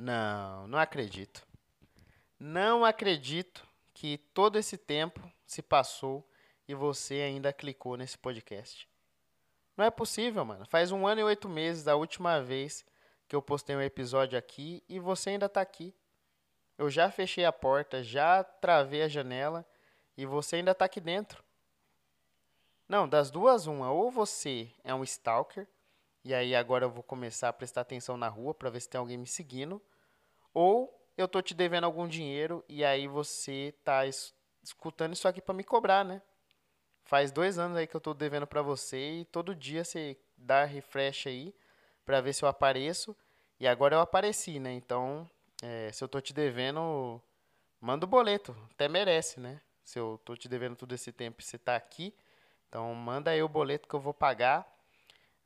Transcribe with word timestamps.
Não, 0.00 0.68
não 0.68 0.78
acredito. 0.78 1.44
Não 2.38 2.84
acredito 2.84 3.66
que 3.92 4.16
todo 4.32 4.56
esse 4.56 4.78
tempo 4.78 5.20
se 5.44 5.60
passou 5.60 6.24
e 6.68 6.74
você 6.74 7.14
ainda 7.14 7.52
clicou 7.52 7.96
nesse 7.96 8.16
podcast. 8.16 8.88
Não 9.76 9.84
é 9.84 9.90
possível, 9.90 10.44
mano. 10.44 10.64
Faz 10.66 10.92
um 10.92 11.04
ano 11.04 11.22
e 11.22 11.24
oito 11.24 11.48
meses 11.48 11.82
da 11.82 11.96
última 11.96 12.40
vez 12.40 12.86
que 13.26 13.34
eu 13.34 13.42
postei 13.42 13.74
um 13.74 13.82
episódio 13.82 14.38
aqui 14.38 14.84
e 14.88 15.00
você 15.00 15.30
ainda 15.30 15.48
tá 15.48 15.60
aqui. 15.60 15.92
Eu 16.78 16.88
já 16.88 17.10
fechei 17.10 17.44
a 17.44 17.52
porta, 17.52 18.00
já 18.00 18.44
travei 18.44 19.02
a 19.02 19.08
janela 19.08 19.66
e 20.16 20.24
você 20.24 20.56
ainda 20.56 20.76
tá 20.76 20.84
aqui 20.84 21.00
dentro. 21.00 21.42
Não, 22.88 23.08
das 23.08 23.32
duas, 23.32 23.66
uma. 23.66 23.90
Ou 23.90 24.12
você 24.12 24.70
é 24.84 24.94
um 24.94 25.02
stalker, 25.02 25.66
e 26.28 26.34
aí 26.34 26.54
agora 26.54 26.84
eu 26.84 26.90
vou 26.90 27.02
começar 27.02 27.48
a 27.48 27.52
prestar 27.54 27.80
atenção 27.80 28.18
na 28.18 28.28
rua 28.28 28.52
para 28.52 28.68
ver 28.68 28.80
se 28.80 28.88
tem 28.90 28.98
alguém 28.98 29.16
me 29.16 29.26
seguindo. 29.26 29.80
Ou 30.52 30.94
eu 31.16 31.26
tô 31.26 31.40
te 31.40 31.54
devendo 31.54 31.84
algum 31.84 32.06
dinheiro 32.06 32.62
e 32.68 32.84
aí 32.84 33.08
você 33.08 33.74
tá 33.82 34.04
es 34.04 34.34
escutando 34.62 35.14
isso 35.14 35.26
aqui 35.26 35.40
para 35.40 35.54
me 35.54 35.64
cobrar, 35.64 36.04
né? 36.04 36.20
Faz 37.02 37.32
dois 37.32 37.58
anos 37.58 37.78
aí 37.78 37.86
que 37.86 37.96
eu 37.96 38.00
tô 38.00 38.12
devendo 38.12 38.46
para 38.46 38.60
você 38.60 39.20
e 39.20 39.24
todo 39.24 39.54
dia 39.54 39.82
você 39.82 40.18
dá 40.36 40.66
refresh 40.66 41.28
aí 41.28 41.54
para 42.04 42.20
ver 42.20 42.34
se 42.34 42.44
eu 42.44 42.48
apareço. 42.50 43.16
E 43.58 43.66
agora 43.66 43.96
eu 43.96 44.00
apareci, 44.00 44.60
né? 44.60 44.74
Então, 44.74 45.26
é, 45.62 45.90
se 45.92 46.04
eu 46.04 46.08
tô 46.08 46.20
te 46.20 46.34
devendo, 46.34 47.22
manda 47.80 48.04
o 48.04 48.08
boleto. 48.08 48.54
Até 48.74 48.86
merece, 48.86 49.40
né? 49.40 49.62
Se 49.82 49.98
eu 49.98 50.20
tô 50.26 50.36
te 50.36 50.46
devendo 50.46 50.76
todo 50.76 50.94
esse 50.94 51.10
tempo 51.10 51.40
e 51.40 51.42
você 51.42 51.56
tá 51.56 51.74
aqui. 51.74 52.14
Então, 52.68 52.94
manda 52.94 53.30
aí 53.30 53.42
o 53.42 53.48
boleto 53.48 53.88
que 53.88 53.94
eu 53.94 54.00
vou 54.00 54.12
pagar. 54.12 54.77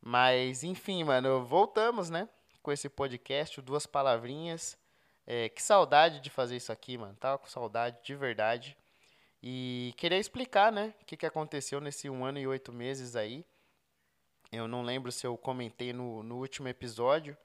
Mas, 0.04 0.64
enfim, 0.64 1.04
mano, 1.04 1.44
voltamos, 1.44 2.10
né? 2.10 2.28
Com 2.60 2.72
esse 2.72 2.88
podcast, 2.88 3.62
duas 3.62 3.86
palavrinhas. 3.86 4.76
É, 5.24 5.48
que 5.48 5.62
saudade 5.62 6.20
de 6.20 6.28
fazer 6.28 6.56
isso 6.56 6.72
aqui, 6.72 6.98
mano. 6.98 7.14
Tava 7.14 7.38
com 7.38 7.46
saudade 7.46 7.98
de 8.02 8.14
verdade. 8.16 8.76
E 9.40 9.94
queria 9.96 10.18
explicar, 10.18 10.72
né, 10.72 10.94
o 11.00 11.04
que, 11.04 11.16
que 11.16 11.26
aconteceu 11.26 11.80
nesse 11.80 12.10
um 12.10 12.24
ano 12.24 12.38
e 12.38 12.46
oito 12.46 12.72
meses 12.72 13.14
aí. 13.16 13.44
Eu 14.50 14.68
não 14.68 14.82
lembro 14.82 15.10
se 15.10 15.26
eu 15.26 15.36
comentei 15.36 15.92
no, 15.92 16.22
no 16.22 16.38
último 16.38 16.68
episódio, 16.68 17.36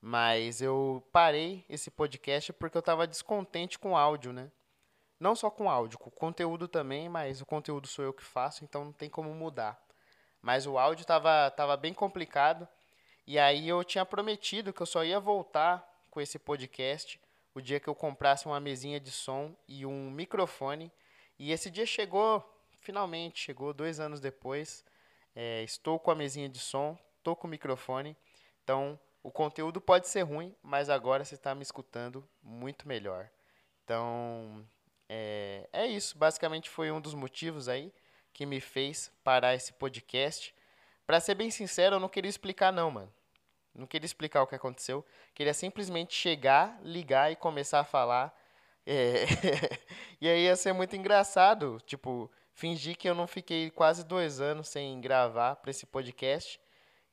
mas 0.00 0.62
eu 0.62 1.06
parei 1.12 1.64
esse 1.68 1.90
podcast 1.90 2.52
porque 2.52 2.76
eu 2.76 2.80
estava 2.80 3.06
descontente 3.06 3.78
com 3.78 3.92
o 3.92 3.96
áudio, 3.96 4.32
né? 4.32 4.50
Não 5.18 5.34
só 5.34 5.50
com 5.50 5.68
áudio, 5.68 5.98
com 5.98 6.08
o 6.08 6.12
conteúdo 6.12 6.68
também, 6.68 7.08
mas 7.08 7.40
o 7.40 7.46
conteúdo 7.46 7.86
sou 7.88 8.04
eu 8.04 8.12
que 8.12 8.24
faço, 8.24 8.64
então 8.64 8.84
não 8.84 8.92
tem 8.92 9.10
como 9.10 9.34
mudar. 9.34 9.85
Mas 10.46 10.64
o 10.64 10.78
áudio 10.78 11.02
estava 11.02 11.50
tava 11.50 11.76
bem 11.76 11.92
complicado. 11.92 12.68
E 13.26 13.36
aí 13.36 13.68
eu 13.68 13.82
tinha 13.82 14.06
prometido 14.06 14.72
que 14.72 14.80
eu 14.80 14.86
só 14.86 15.02
ia 15.02 15.18
voltar 15.18 15.84
com 16.08 16.20
esse 16.20 16.38
podcast 16.38 17.20
o 17.52 17.60
dia 17.60 17.80
que 17.80 17.88
eu 17.88 17.96
comprasse 17.96 18.46
uma 18.46 18.60
mesinha 18.60 19.00
de 19.00 19.10
som 19.10 19.56
e 19.66 19.84
um 19.84 20.08
microfone. 20.08 20.92
E 21.36 21.50
esse 21.50 21.68
dia 21.68 21.84
chegou, 21.84 22.48
finalmente, 22.78 23.40
chegou 23.40 23.74
dois 23.74 23.98
anos 23.98 24.20
depois. 24.20 24.84
É, 25.34 25.64
estou 25.64 25.98
com 25.98 26.12
a 26.12 26.14
mesinha 26.14 26.48
de 26.48 26.60
som, 26.60 26.96
estou 27.18 27.34
com 27.34 27.48
o 27.48 27.50
microfone. 27.50 28.16
Então, 28.62 28.96
o 29.24 29.32
conteúdo 29.32 29.80
pode 29.80 30.06
ser 30.06 30.22
ruim, 30.22 30.54
mas 30.62 30.88
agora 30.88 31.24
você 31.24 31.34
está 31.34 31.56
me 31.56 31.62
escutando 31.62 32.24
muito 32.40 32.86
melhor. 32.86 33.28
Então, 33.82 34.64
é, 35.08 35.68
é 35.72 35.88
isso. 35.88 36.16
Basicamente 36.16 36.70
foi 36.70 36.92
um 36.92 37.00
dos 37.00 37.14
motivos 37.14 37.68
aí 37.68 37.92
que 38.36 38.44
me 38.44 38.60
fez 38.60 39.10
parar 39.24 39.54
esse 39.54 39.72
podcast. 39.72 40.54
Para 41.06 41.20
ser 41.20 41.34
bem 41.34 41.50
sincero, 41.50 41.96
eu 41.96 42.00
não 42.00 42.08
queria 42.08 42.28
explicar 42.28 42.70
não, 42.70 42.90
mano. 42.90 43.10
Não 43.74 43.86
queria 43.86 44.04
explicar 44.04 44.42
o 44.42 44.46
que 44.46 44.54
aconteceu. 44.54 45.02
Queria 45.34 45.54
simplesmente 45.54 46.12
chegar, 46.12 46.78
ligar 46.82 47.32
e 47.32 47.36
começar 47.36 47.80
a 47.80 47.84
falar. 47.84 48.38
É... 48.86 49.24
e 50.20 50.28
aí 50.28 50.44
ia 50.44 50.54
ser 50.54 50.74
muito 50.74 50.94
engraçado. 50.94 51.80
Tipo, 51.86 52.30
fingir 52.52 52.98
que 52.98 53.08
eu 53.08 53.14
não 53.14 53.26
fiquei 53.26 53.70
quase 53.70 54.04
dois 54.04 54.38
anos 54.38 54.68
sem 54.68 55.00
gravar 55.00 55.56
para 55.56 55.70
esse 55.70 55.86
podcast. 55.86 56.60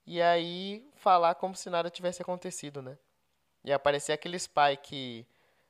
E 0.06 0.22
aí 0.22 0.86
falar 0.96 1.36
como 1.36 1.56
se 1.56 1.70
nada 1.70 1.90
tivesse 1.90 2.22
acontecido, 2.22 2.82
né? 2.82 2.98
E 3.64 3.72
aparecer 3.72 4.12
aquele 4.12 4.38
pai 4.50 4.76
que 4.76 5.26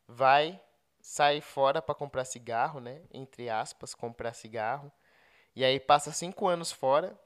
vai, 0.08 0.60
sai 1.00 1.42
fora 1.42 1.80
para 1.80 1.94
comprar 1.94 2.26
cigarro, 2.26 2.80
né? 2.80 3.04
Entre 3.14 3.52
aspas, 3.52 3.94
comprar 3.94 4.34
cigarro. 4.34 4.92
E 5.56 5.64
aí 5.64 5.80
passa 5.80 6.12
cinco 6.12 6.48
anos 6.48 6.72
fora. 6.72 7.18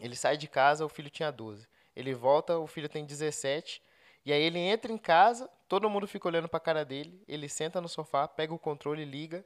Ele 0.00 0.14
sai 0.14 0.36
de 0.36 0.46
casa, 0.46 0.84
o 0.84 0.88
filho 0.88 1.10
tinha 1.10 1.30
12. 1.30 1.66
Ele 1.94 2.14
volta, 2.14 2.58
o 2.58 2.66
filho 2.66 2.88
tem 2.88 3.04
17. 3.04 3.82
E 4.24 4.32
aí 4.32 4.42
ele 4.42 4.58
entra 4.58 4.92
em 4.92 4.98
casa, 4.98 5.48
todo 5.68 5.88
mundo 5.88 6.06
fica 6.06 6.28
olhando 6.28 6.48
para 6.48 6.58
a 6.58 6.60
cara 6.60 6.84
dele. 6.84 7.22
Ele 7.26 7.48
senta 7.48 7.80
no 7.80 7.88
sofá, 7.88 8.26
pega 8.28 8.52
o 8.52 8.58
controle, 8.58 9.04
liga. 9.04 9.44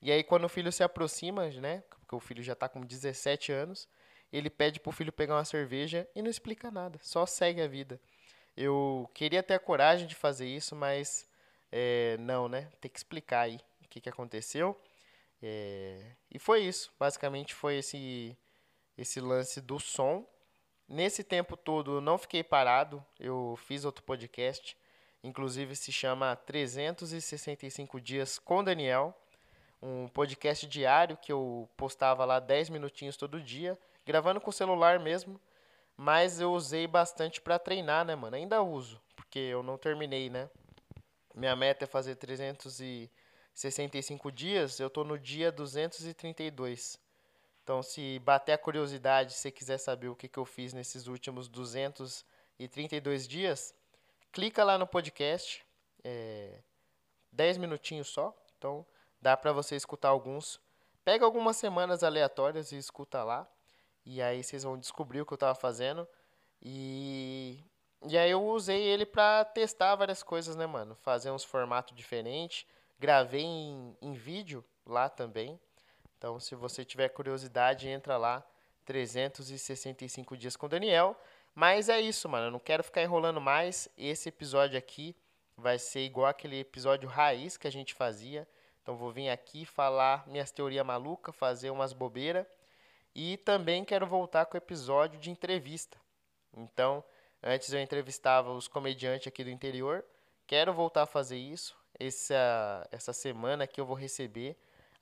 E 0.00 0.10
aí 0.10 0.22
quando 0.22 0.44
o 0.44 0.48
filho 0.48 0.72
se 0.72 0.82
aproxima, 0.82 1.48
né, 1.48 1.82
porque 1.88 2.14
o 2.14 2.20
filho 2.20 2.42
já 2.42 2.52
está 2.52 2.68
com 2.68 2.80
17 2.80 3.52
anos, 3.52 3.88
ele 4.32 4.50
pede 4.50 4.80
pro 4.80 4.92
filho 4.92 5.12
pegar 5.12 5.36
uma 5.36 5.44
cerveja 5.44 6.08
e 6.14 6.20
não 6.20 6.28
explica 6.28 6.70
nada, 6.70 6.98
só 7.02 7.24
segue 7.24 7.62
a 7.62 7.68
vida. 7.68 8.00
Eu 8.56 9.10
queria 9.14 9.42
ter 9.42 9.54
a 9.54 9.58
coragem 9.58 10.06
de 10.06 10.14
fazer 10.14 10.46
isso, 10.46 10.76
mas 10.76 11.26
é, 11.72 12.16
não, 12.18 12.48
né? 12.48 12.68
Tem 12.80 12.90
que 12.90 12.98
explicar 12.98 13.40
aí 13.40 13.58
o 13.82 13.88
que, 13.88 14.00
que 14.00 14.08
aconteceu. 14.08 14.78
É, 15.46 16.00
e 16.30 16.38
foi 16.38 16.62
isso, 16.62 16.90
basicamente 16.98 17.52
foi 17.52 17.76
esse 17.76 18.34
esse 18.96 19.20
lance 19.20 19.60
do 19.60 19.78
som. 19.78 20.26
Nesse 20.88 21.22
tempo 21.22 21.54
todo, 21.54 22.00
não 22.00 22.16
fiquei 22.16 22.42
parado, 22.42 23.04
eu 23.20 23.54
fiz 23.66 23.84
outro 23.84 24.02
podcast, 24.04 24.74
inclusive 25.22 25.76
se 25.76 25.92
chama 25.92 26.34
365 26.34 28.00
Dias 28.00 28.38
com 28.38 28.64
Daniel, 28.64 29.14
um 29.82 30.08
podcast 30.08 30.66
diário 30.66 31.18
que 31.18 31.30
eu 31.30 31.68
postava 31.76 32.24
lá 32.24 32.40
10 32.40 32.70
minutinhos 32.70 33.16
todo 33.16 33.38
dia, 33.38 33.78
gravando 34.06 34.40
com 34.40 34.48
o 34.48 34.52
celular 34.52 34.98
mesmo, 34.98 35.38
mas 35.94 36.40
eu 36.40 36.52
usei 36.52 36.86
bastante 36.86 37.38
para 37.38 37.58
treinar, 37.58 38.02
né, 38.04 38.14
mano? 38.14 38.36
Ainda 38.36 38.62
uso, 38.62 38.98
porque 39.14 39.38
eu 39.38 39.62
não 39.62 39.76
terminei, 39.76 40.30
né? 40.30 40.48
Minha 41.34 41.54
meta 41.54 41.84
é 41.84 41.86
fazer 41.86 42.16
365 42.16 43.23
dias, 44.32 44.80
eu 44.80 44.90
tô 44.90 45.04
no 45.04 45.18
dia 45.18 45.52
232. 45.52 46.98
Então, 47.62 47.82
se 47.82 48.18
bater 48.18 48.52
a 48.52 48.58
curiosidade, 48.58 49.32
se 49.32 49.40
você 49.40 49.50
quiser 49.50 49.78
saber 49.78 50.08
o 50.08 50.16
que, 50.16 50.28
que 50.28 50.38
eu 50.38 50.44
fiz 50.44 50.74
nesses 50.74 51.06
últimos 51.06 51.48
232 51.48 53.26
dias, 53.26 53.74
clica 54.30 54.62
lá 54.62 54.76
no 54.76 54.86
podcast, 54.86 55.64
é, 56.02 56.60
10 57.32 57.56
minutinhos 57.56 58.08
só. 58.08 58.36
Então, 58.58 58.84
dá 59.20 59.36
para 59.36 59.52
você 59.52 59.76
escutar 59.76 60.08
alguns. 60.08 60.60
Pega 61.04 61.24
algumas 61.24 61.56
semanas 61.56 62.02
aleatórias 62.02 62.72
e 62.72 62.76
escuta 62.76 63.24
lá. 63.24 63.48
E 64.04 64.20
aí 64.20 64.42
vocês 64.42 64.62
vão 64.62 64.76
descobrir 64.76 65.22
o 65.22 65.26
que 65.26 65.32
eu 65.32 65.36
estava 65.36 65.54
fazendo. 65.54 66.06
E, 66.60 67.64
e 68.06 68.18
aí 68.18 68.30
eu 68.30 68.44
usei 68.44 68.82
ele 68.82 69.06
para 69.06 69.44
testar 69.44 69.94
várias 69.96 70.22
coisas, 70.22 70.56
né, 70.56 70.66
mano? 70.66 70.94
Fazer 70.96 71.30
uns 71.30 71.44
formatos 71.44 71.96
diferentes. 71.96 72.66
Gravei 72.98 73.42
em, 73.42 73.96
em 74.00 74.12
vídeo 74.12 74.64
lá 74.86 75.08
também. 75.08 75.58
Então, 76.16 76.38
se 76.40 76.54
você 76.54 76.84
tiver 76.84 77.08
curiosidade, 77.10 77.88
entra 77.88 78.16
lá, 78.16 78.44
365 78.84 80.36
dias 80.36 80.56
com 80.56 80.68
Daniel. 80.68 81.18
Mas 81.54 81.88
é 81.88 82.00
isso, 82.00 82.28
mano. 82.28 82.46
Eu 82.46 82.50
não 82.50 82.58
quero 82.58 82.82
ficar 82.82 83.02
enrolando 83.02 83.40
mais. 83.40 83.88
Esse 83.96 84.28
episódio 84.28 84.78
aqui 84.78 85.14
vai 85.56 85.78
ser 85.78 86.00
igual 86.00 86.26
aquele 86.26 86.60
episódio 86.60 87.08
raiz 87.08 87.56
que 87.56 87.66
a 87.66 87.72
gente 87.72 87.94
fazia. 87.94 88.48
Então, 88.82 88.96
vou 88.96 89.12
vir 89.12 89.28
aqui 89.30 89.64
falar 89.64 90.26
minhas 90.26 90.50
teorias 90.50 90.84
malucas, 90.84 91.34
fazer 91.36 91.70
umas 91.70 91.92
bobeiras. 91.92 92.46
E 93.14 93.36
também 93.38 93.84
quero 93.84 94.06
voltar 94.06 94.46
com 94.46 94.56
o 94.56 94.58
episódio 94.58 95.20
de 95.20 95.30
entrevista. 95.30 95.96
Então, 96.56 97.04
antes 97.42 97.72
eu 97.72 97.80
entrevistava 97.80 98.50
os 98.50 98.66
comediantes 98.66 99.28
aqui 99.28 99.44
do 99.44 99.50
interior. 99.50 100.04
Quero 100.46 100.72
voltar 100.72 101.02
a 101.02 101.06
fazer 101.06 101.36
isso. 101.36 101.76
Essa, 101.98 102.88
essa 102.90 103.12
semana 103.12 103.66
que 103.66 103.80
eu 103.80 103.86
vou 103.86 103.96
receber 103.96 104.56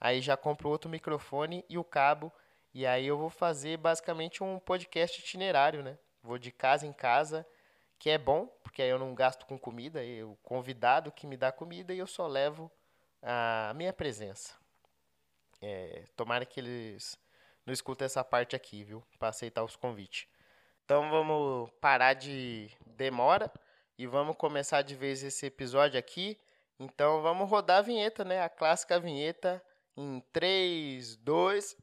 Aí 0.04 0.20
já 0.20 0.36
compro 0.36 0.68
outro 0.68 0.90
microfone 0.90 1.64
e 1.68 1.78
o 1.78 1.84
cabo. 1.84 2.32
E 2.74 2.84
aí 2.84 3.06
eu 3.06 3.16
vou 3.16 3.30
fazer 3.30 3.76
basicamente 3.76 4.42
um 4.42 4.58
podcast 4.58 5.20
itinerário, 5.20 5.80
né? 5.80 5.96
Vou 6.20 6.38
de 6.38 6.50
casa 6.50 6.84
em 6.84 6.92
casa, 6.92 7.46
que 8.00 8.10
é 8.10 8.18
bom, 8.18 8.48
porque 8.64 8.82
aí 8.82 8.88
eu 8.88 8.98
não 8.98 9.14
gasto 9.14 9.46
com 9.46 9.56
comida, 9.56 10.00
o 10.26 10.34
convidado 10.42 11.12
que 11.12 11.24
me 11.24 11.36
dá 11.36 11.52
comida 11.52 11.94
e 11.94 12.00
eu 12.00 12.06
só 12.08 12.26
levo 12.26 12.68
a 13.22 13.72
minha 13.76 13.92
presença. 13.92 14.56
É, 15.60 16.02
tomara 16.16 16.44
que 16.44 16.58
eles 16.58 17.16
não 17.64 17.72
escutem 17.72 18.06
essa 18.06 18.24
parte 18.24 18.56
aqui, 18.56 18.82
viu? 18.82 19.04
Para 19.20 19.28
aceitar 19.28 19.62
os 19.62 19.76
convites. 19.76 20.26
Então 20.84 21.10
vamos 21.10 21.70
parar 21.80 22.14
de 22.14 22.68
demora 22.84 23.52
e 23.96 24.04
vamos 24.04 24.34
começar 24.34 24.82
de 24.82 24.96
vez 24.96 25.22
esse 25.22 25.46
episódio 25.46 25.96
aqui. 25.96 26.36
Então 26.84 27.22
vamos 27.22 27.48
rodar 27.48 27.78
a 27.78 27.82
vinheta, 27.82 28.24
né? 28.24 28.42
A 28.42 28.48
clássica 28.48 28.98
vinheta 28.98 29.62
em 29.96 30.20
3, 30.32 31.14
2. 31.18 31.76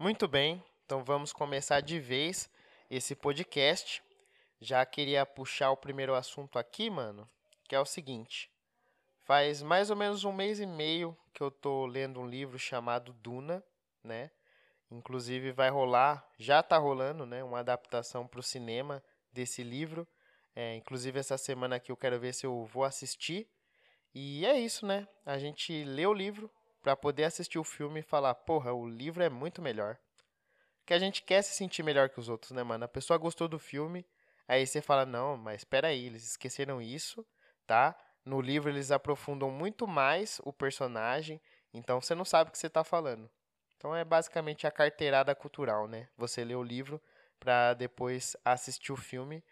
Muito 0.00 0.26
bem, 0.26 0.60
então 0.84 1.04
vamos 1.04 1.32
começar 1.32 1.80
de 1.80 2.00
vez 2.00 2.50
esse 2.90 3.14
podcast. 3.14 4.02
Já 4.60 4.84
queria 4.84 5.24
puxar 5.24 5.70
o 5.70 5.76
primeiro 5.76 6.12
assunto 6.12 6.58
aqui, 6.58 6.90
mano, 6.90 7.30
que 7.68 7.76
é 7.76 7.78
o 7.78 7.86
seguinte. 7.86 8.50
Faz 9.22 9.62
mais 9.62 9.90
ou 9.90 9.96
menos 9.96 10.24
um 10.24 10.32
mês 10.32 10.58
e 10.58 10.66
meio 10.66 11.16
que 11.34 11.42
eu 11.42 11.50
tô 11.50 11.84
lendo 11.84 12.20
um 12.20 12.26
livro 12.26 12.58
chamado 12.58 13.12
Duna, 13.12 13.62
né? 14.02 14.30
Inclusive 14.90 15.50
vai 15.50 15.68
rolar, 15.68 16.24
já 16.38 16.62
tá 16.62 16.78
rolando, 16.78 17.26
né? 17.26 17.42
Uma 17.42 17.58
adaptação 17.58 18.26
para 18.26 18.38
o 18.38 18.42
cinema 18.42 19.02
desse 19.32 19.62
livro. 19.64 20.06
É, 20.54 20.76
inclusive 20.76 21.18
essa 21.18 21.36
semana 21.36 21.76
aqui 21.76 21.90
eu 21.90 21.96
quero 21.96 22.18
ver 22.20 22.32
se 22.32 22.46
eu 22.46 22.64
vou 22.66 22.84
assistir. 22.84 23.48
E 24.14 24.46
é 24.46 24.58
isso, 24.58 24.86
né? 24.86 25.08
A 25.26 25.36
gente 25.36 25.82
lê 25.84 26.06
o 26.06 26.14
livro 26.14 26.48
para 26.80 26.94
poder 26.94 27.24
assistir 27.24 27.58
o 27.58 27.64
filme 27.64 28.00
e 28.00 28.04
falar, 28.04 28.34
porra, 28.34 28.72
o 28.72 28.86
livro 28.86 29.22
é 29.22 29.28
muito 29.28 29.60
melhor. 29.60 29.98
Que 30.86 30.94
a 30.94 30.98
gente 30.98 31.22
quer 31.22 31.42
se 31.42 31.54
sentir 31.54 31.82
melhor 31.82 32.08
que 32.10 32.20
os 32.20 32.28
outros, 32.28 32.52
né, 32.52 32.62
mano? 32.62 32.84
A 32.84 32.88
pessoa 32.88 33.18
gostou 33.18 33.48
do 33.48 33.58
filme, 33.58 34.06
aí 34.46 34.64
você 34.64 34.80
fala, 34.80 35.04
não, 35.04 35.36
mas 35.36 35.62
espera 35.62 35.88
aí, 35.88 36.06
eles 36.06 36.24
esqueceram 36.24 36.80
isso, 36.80 37.26
tá? 37.66 37.96
No 38.24 38.40
livro 38.40 38.70
eles 38.70 38.90
aprofundam 38.90 39.50
muito 39.50 39.86
mais 39.86 40.40
o 40.44 40.52
personagem, 40.52 41.40
então 41.72 42.00
você 42.00 42.14
não 42.14 42.24
sabe 42.24 42.48
o 42.48 42.52
que 42.52 42.58
você 42.58 42.68
está 42.68 42.82
falando. 42.82 43.30
Então 43.76 43.94
é 43.94 44.04
basicamente 44.04 44.66
a 44.66 44.70
carteirada 44.70 45.34
cultural, 45.34 45.86
né? 45.86 46.08
Você 46.16 46.42
lê 46.42 46.54
o 46.54 46.62
livro 46.62 47.00
para 47.38 47.74
depois 47.74 48.36
assistir 48.44 48.92
o 48.92 48.96
filme. 48.96 49.44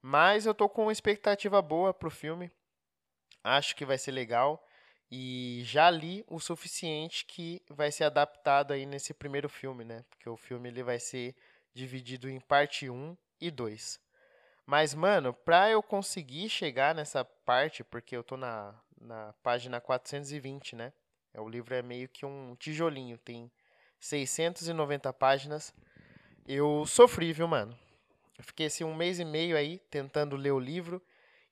Mas 0.00 0.46
eu 0.46 0.54
tô 0.54 0.68
com 0.68 0.82
uma 0.82 0.92
expectativa 0.92 1.60
boa 1.60 1.92
pro 1.92 2.10
filme. 2.10 2.50
Acho 3.42 3.74
que 3.74 3.84
vai 3.84 3.98
ser 3.98 4.12
legal 4.12 4.64
e 5.10 5.62
já 5.64 5.90
li 5.90 6.24
o 6.28 6.38
suficiente 6.38 7.24
que 7.24 7.60
vai 7.68 7.90
ser 7.90 8.04
adaptado 8.04 8.72
aí 8.72 8.86
nesse 8.86 9.12
primeiro 9.12 9.48
filme, 9.48 9.84
né? 9.84 10.04
Porque 10.08 10.28
o 10.28 10.36
filme 10.36 10.68
ele 10.68 10.82
vai 10.82 11.00
ser 11.00 11.34
dividido 11.74 12.28
em 12.28 12.38
parte 12.38 12.88
1 12.88 13.16
e 13.40 13.50
2. 13.50 13.98
Mas, 14.66 14.94
mano, 14.94 15.34
pra 15.34 15.70
eu 15.70 15.82
conseguir 15.82 16.48
chegar 16.48 16.94
nessa 16.94 17.24
parte, 17.24 17.82
porque 17.82 18.16
eu 18.16 18.22
tô 18.22 18.36
na, 18.36 18.74
na 19.00 19.32
página 19.42 19.80
420, 19.80 20.76
né? 20.76 20.92
É, 21.32 21.40
o 21.40 21.48
livro 21.48 21.74
é 21.74 21.82
meio 21.82 22.08
que 22.08 22.26
um 22.26 22.54
tijolinho, 22.56 23.18
tem 23.18 23.50
690 23.98 25.12
páginas. 25.12 25.74
Eu 26.46 26.84
sofri, 26.86 27.32
viu, 27.32 27.46
mano? 27.46 27.76
Eu 28.38 28.44
fiquei 28.44 28.66
assim 28.66 28.84
um 28.84 28.94
mês 28.94 29.18
e 29.18 29.24
meio 29.24 29.56
aí 29.56 29.78
tentando 29.90 30.36
ler 30.36 30.52
o 30.52 30.58
livro. 30.58 31.02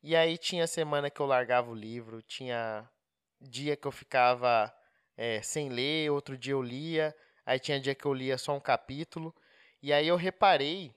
E 0.02 0.16
aí 0.16 0.38
tinha 0.38 0.66
semana 0.66 1.10
que 1.10 1.20
eu 1.20 1.26
largava 1.26 1.70
o 1.70 1.74
livro, 1.74 2.22
tinha 2.22 2.88
dia 3.40 3.76
que 3.76 3.86
eu 3.86 3.92
ficava 3.92 4.72
é, 5.16 5.42
sem 5.42 5.68
ler, 5.68 6.10
outro 6.10 6.38
dia 6.38 6.52
eu 6.52 6.62
lia, 6.62 7.14
aí 7.44 7.58
tinha 7.58 7.80
dia 7.80 7.94
que 7.94 8.04
eu 8.04 8.14
lia 8.14 8.38
só 8.38 8.56
um 8.56 8.60
capítulo. 8.60 9.34
E 9.82 9.92
aí 9.92 10.08
eu 10.08 10.16
reparei 10.16 10.94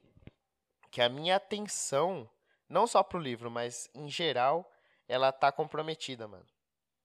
que 0.91 1.01
a 1.01 1.09
minha 1.09 1.37
atenção, 1.37 2.29
não 2.67 2.85
só 2.85 3.01
pro 3.01 3.17
livro, 3.17 3.49
mas 3.49 3.89
em 3.95 4.09
geral, 4.09 4.69
ela 5.07 5.31
tá 5.31 5.51
comprometida, 5.51 6.27
mano. 6.27 6.45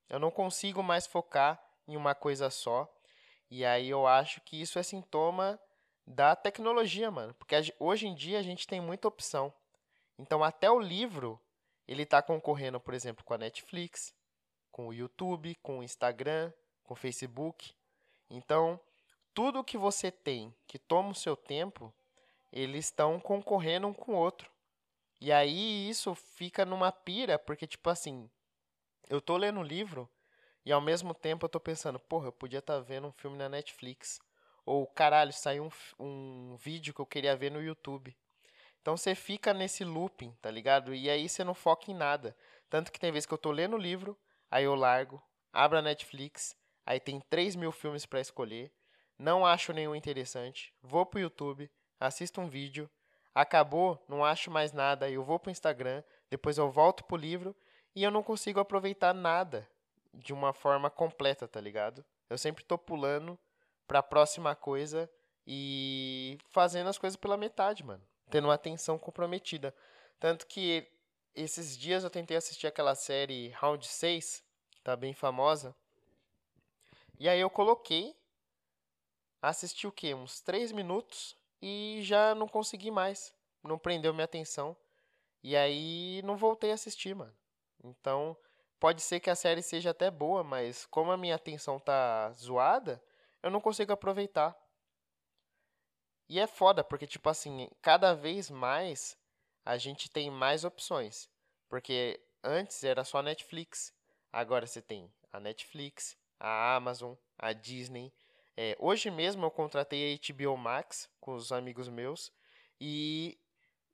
Eu 0.08 0.18
não 0.18 0.30
consigo 0.30 0.82
mais 0.82 1.06
focar 1.06 1.62
em 1.86 1.96
uma 1.96 2.14
coisa 2.14 2.50
só. 2.50 2.92
E 3.48 3.64
aí 3.64 3.88
eu 3.88 4.06
acho 4.06 4.40
que 4.40 4.60
isso 4.60 4.78
é 4.78 4.82
sintoma 4.82 5.58
da 6.04 6.34
tecnologia, 6.34 7.10
mano. 7.10 7.32
Porque 7.34 7.54
hoje 7.78 8.08
em 8.08 8.14
dia 8.14 8.40
a 8.40 8.42
gente 8.42 8.66
tem 8.66 8.80
muita 8.80 9.08
opção. 9.08 9.52
Então 10.18 10.42
até 10.42 10.70
o 10.70 10.80
livro, 10.80 11.40
ele 11.86 12.02
está 12.02 12.20
concorrendo, 12.20 12.80
por 12.80 12.92
exemplo, 12.92 13.24
com 13.24 13.34
a 13.34 13.38
Netflix, 13.38 14.12
com 14.72 14.88
o 14.88 14.92
YouTube, 14.92 15.54
com 15.62 15.78
o 15.78 15.82
Instagram, 15.82 16.52
com 16.82 16.94
o 16.94 16.96
Facebook. 16.96 17.72
Então, 18.28 18.80
tudo 19.32 19.64
que 19.64 19.78
você 19.78 20.10
tem 20.10 20.54
que 20.66 20.78
toma 20.78 21.10
o 21.10 21.14
seu 21.14 21.36
tempo, 21.36 21.92
eles 22.56 22.86
estão 22.86 23.20
concorrendo 23.20 23.86
um 23.86 23.92
com 23.92 24.12
o 24.12 24.16
outro. 24.16 24.50
E 25.20 25.30
aí 25.30 25.88
isso 25.88 26.14
fica 26.14 26.64
numa 26.64 26.90
pira, 26.90 27.38
porque 27.38 27.66
tipo 27.66 27.90
assim, 27.90 28.30
eu 29.08 29.20
tô 29.20 29.36
lendo 29.36 29.60
um 29.60 29.62
livro 29.62 30.08
e 30.64 30.72
ao 30.72 30.80
mesmo 30.80 31.14
tempo 31.14 31.44
eu 31.44 31.48
tô 31.50 31.60
pensando, 31.60 31.98
porra, 31.98 32.28
eu 32.28 32.32
podia 32.32 32.60
estar 32.60 32.74
tá 32.74 32.80
vendo 32.80 33.06
um 33.06 33.12
filme 33.12 33.36
na 33.36 33.48
Netflix. 33.48 34.20
Ou, 34.64 34.86
caralho, 34.86 35.32
saiu 35.32 35.70
um, 35.98 36.04
um 36.04 36.56
vídeo 36.56 36.92
que 36.92 37.00
eu 37.00 37.06
queria 37.06 37.36
ver 37.36 37.50
no 37.50 37.62
YouTube. 37.62 38.16
Então 38.80 38.96
você 38.96 39.14
fica 39.14 39.52
nesse 39.54 39.84
looping, 39.84 40.32
tá 40.40 40.50
ligado? 40.50 40.94
E 40.94 41.10
aí 41.10 41.28
você 41.28 41.44
não 41.44 41.54
foca 41.54 41.90
em 41.90 41.94
nada. 41.94 42.36
Tanto 42.68 42.90
que 42.90 42.98
tem 42.98 43.12
vezes 43.12 43.26
que 43.26 43.34
eu 43.34 43.38
tô 43.38 43.52
lendo 43.52 43.74
o 43.74 43.78
livro, 43.78 44.18
aí 44.50 44.64
eu 44.64 44.74
largo, 44.74 45.22
abro 45.52 45.78
a 45.78 45.82
Netflix, 45.82 46.56
aí 46.84 46.98
tem 46.98 47.20
3 47.28 47.54
mil 47.54 47.70
filmes 47.70 48.06
para 48.06 48.20
escolher, 48.20 48.72
não 49.18 49.46
acho 49.46 49.72
nenhum 49.72 49.94
interessante, 49.94 50.74
vou 50.82 51.06
pro 51.06 51.20
YouTube, 51.20 51.70
assisto 51.98 52.40
um 52.40 52.48
vídeo, 52.48 52.90
acabou, 53.34 54.02
não 54.08 54.24
acho 54.24 54.50
mais 54.50 54.72
nada, 54.72 55.10
eu 55.10 55.22
vou 55.22 55.38
pro 55.38 55.50
Instagram, 55.50 56.02
depois 56.30 56.58
eu 56.58 56.70
volto 56.70 57.04
pro 57.04 57.16
livro 57.16 57.54
e 57.94 58.02
eu 58.02 58.10
não 58.10 58.22
consigo 58.22 58.60
aproveitar 58.60 59.14
nada 59.14 59.68
de 60.12 60.32
uma 60.32 60.52
forma 60.52 60.90
completa, 60.90 61.46
tá 61.46 61.60
ligado? 61.60 62.04
Eu 62.28 62.38
sempre 62.38 62.64
tô 62.64 62.76
pulando 62.76 63.38
pra 63.86 64.02
próxima 64.02 64.54
coisa 64.54 65.10
e 65.46 66.38
fazendo 66.50 66.88
as 66.88 66.98
coisas 66.98 67.16
pela 67.16 67.36
metade, 67.36 67.84
mano. 67.84 68.02
Tendo 68.30 68.48
uma 68.48 68.54
atenção 68.54 68.98
comprometida. 68.98 69.74
Tanto 70.18 70.46
que 70.46 70.90
esses 71.34 71.76
dias 71.76 72.02
eu 72.02 72.10
tentei 72.10 72.36
assistir 72.36 72.66
aquela 72.66 72.94
série 72.94 73.50
Round 73.50 73.86
6, 73.86 74.42
que 74.70 74.80
tá 74.80 74.96
bem 74.96 75.14
famosa. 75.14 75.74
E 77.18 77.28
aí 77.28 77.40
eu 77.40 77.48
coloquei, 77.48 78.16
assisti 79.40 79.86
o 79.86 79.92
quê? 79.92 80.14
Uns 80.14 80.40
3 80.40 80.72
minutos 80.72 81.36
e 81.68 82.00
já 82.00 82.32
não 82.32 82.46
consegui 82.46 82.92
mais. 82.92 83.34
Não 83.60 83.76
prendeu 83.76 84.14
minha 84.14 84.24
atenção. 84.24 84.76
E 85.42 85.56
aí 85.56 86.22
não 86.22 86.36
voltei 86.36 86.70
a 86.70 86.74
assistir, 86.74 87.12
mano. 87.12 87.36
Então, 87.82 88.36
pode 88.78 89.02
ser 89.02 89.18
que 89.18 89.28
a 89.28 89.34
série 89.34 89.62
seja 89.62 89.90
até 89.90 90.08
boa, 90.08 90.44
mas 90.44 90.86
como 90.86 91.10
a 91.10 91.16
minha 91.16 91.34
atenção 91.34 91.80
tá 91.80 92.30
zoada, 92.34 93.02
eu 93.42 93.50
não 93.50 93.60
consigo 93.60 93.92
aproveitar. 93.92 94.56
E 96.28 96.38
é 96.38 96.46
foda, 96.46 96.84
porque, 96.84 97.04
tipo 97.04 97.28
assim, 97.28 97.68
cada 97.82 98.14
vez 98.14 98.48
mais 98.48 99.18
a 99.64 99.76
gente 99.76 100.08
tem 100.08 100.30
mais 100.30 100.64
opções. 100.64 101.28
Porque 101.68 102.20
antes 102.44 102.84
era 102.84 103.02
só 103.02 103.20
Netflix. 103.22 103.92
Agora 104.32 104.68
você 104.68 104.80
tem 104.80 105.12
a 105.32 105.40
Netflix, 105.40 106.16
a 106.38 106.76
Amazon, 106.76 107.14
a 107.36 107.52
Disney. 107.52 108.12
É, 108.56 108.76
hoje 108.78 109.10
mesmo 109.10 109.44
eu 109.44 109.50
contratei 109.50 110.14
a 110.14 110.32
HBO 110.32 110.56
Max 110.56 111.08
com 111.20 111.34
os 111.34 111.52
amigos 111.52 111.88
meus. 111.88 112.32
E, 112.80 113.38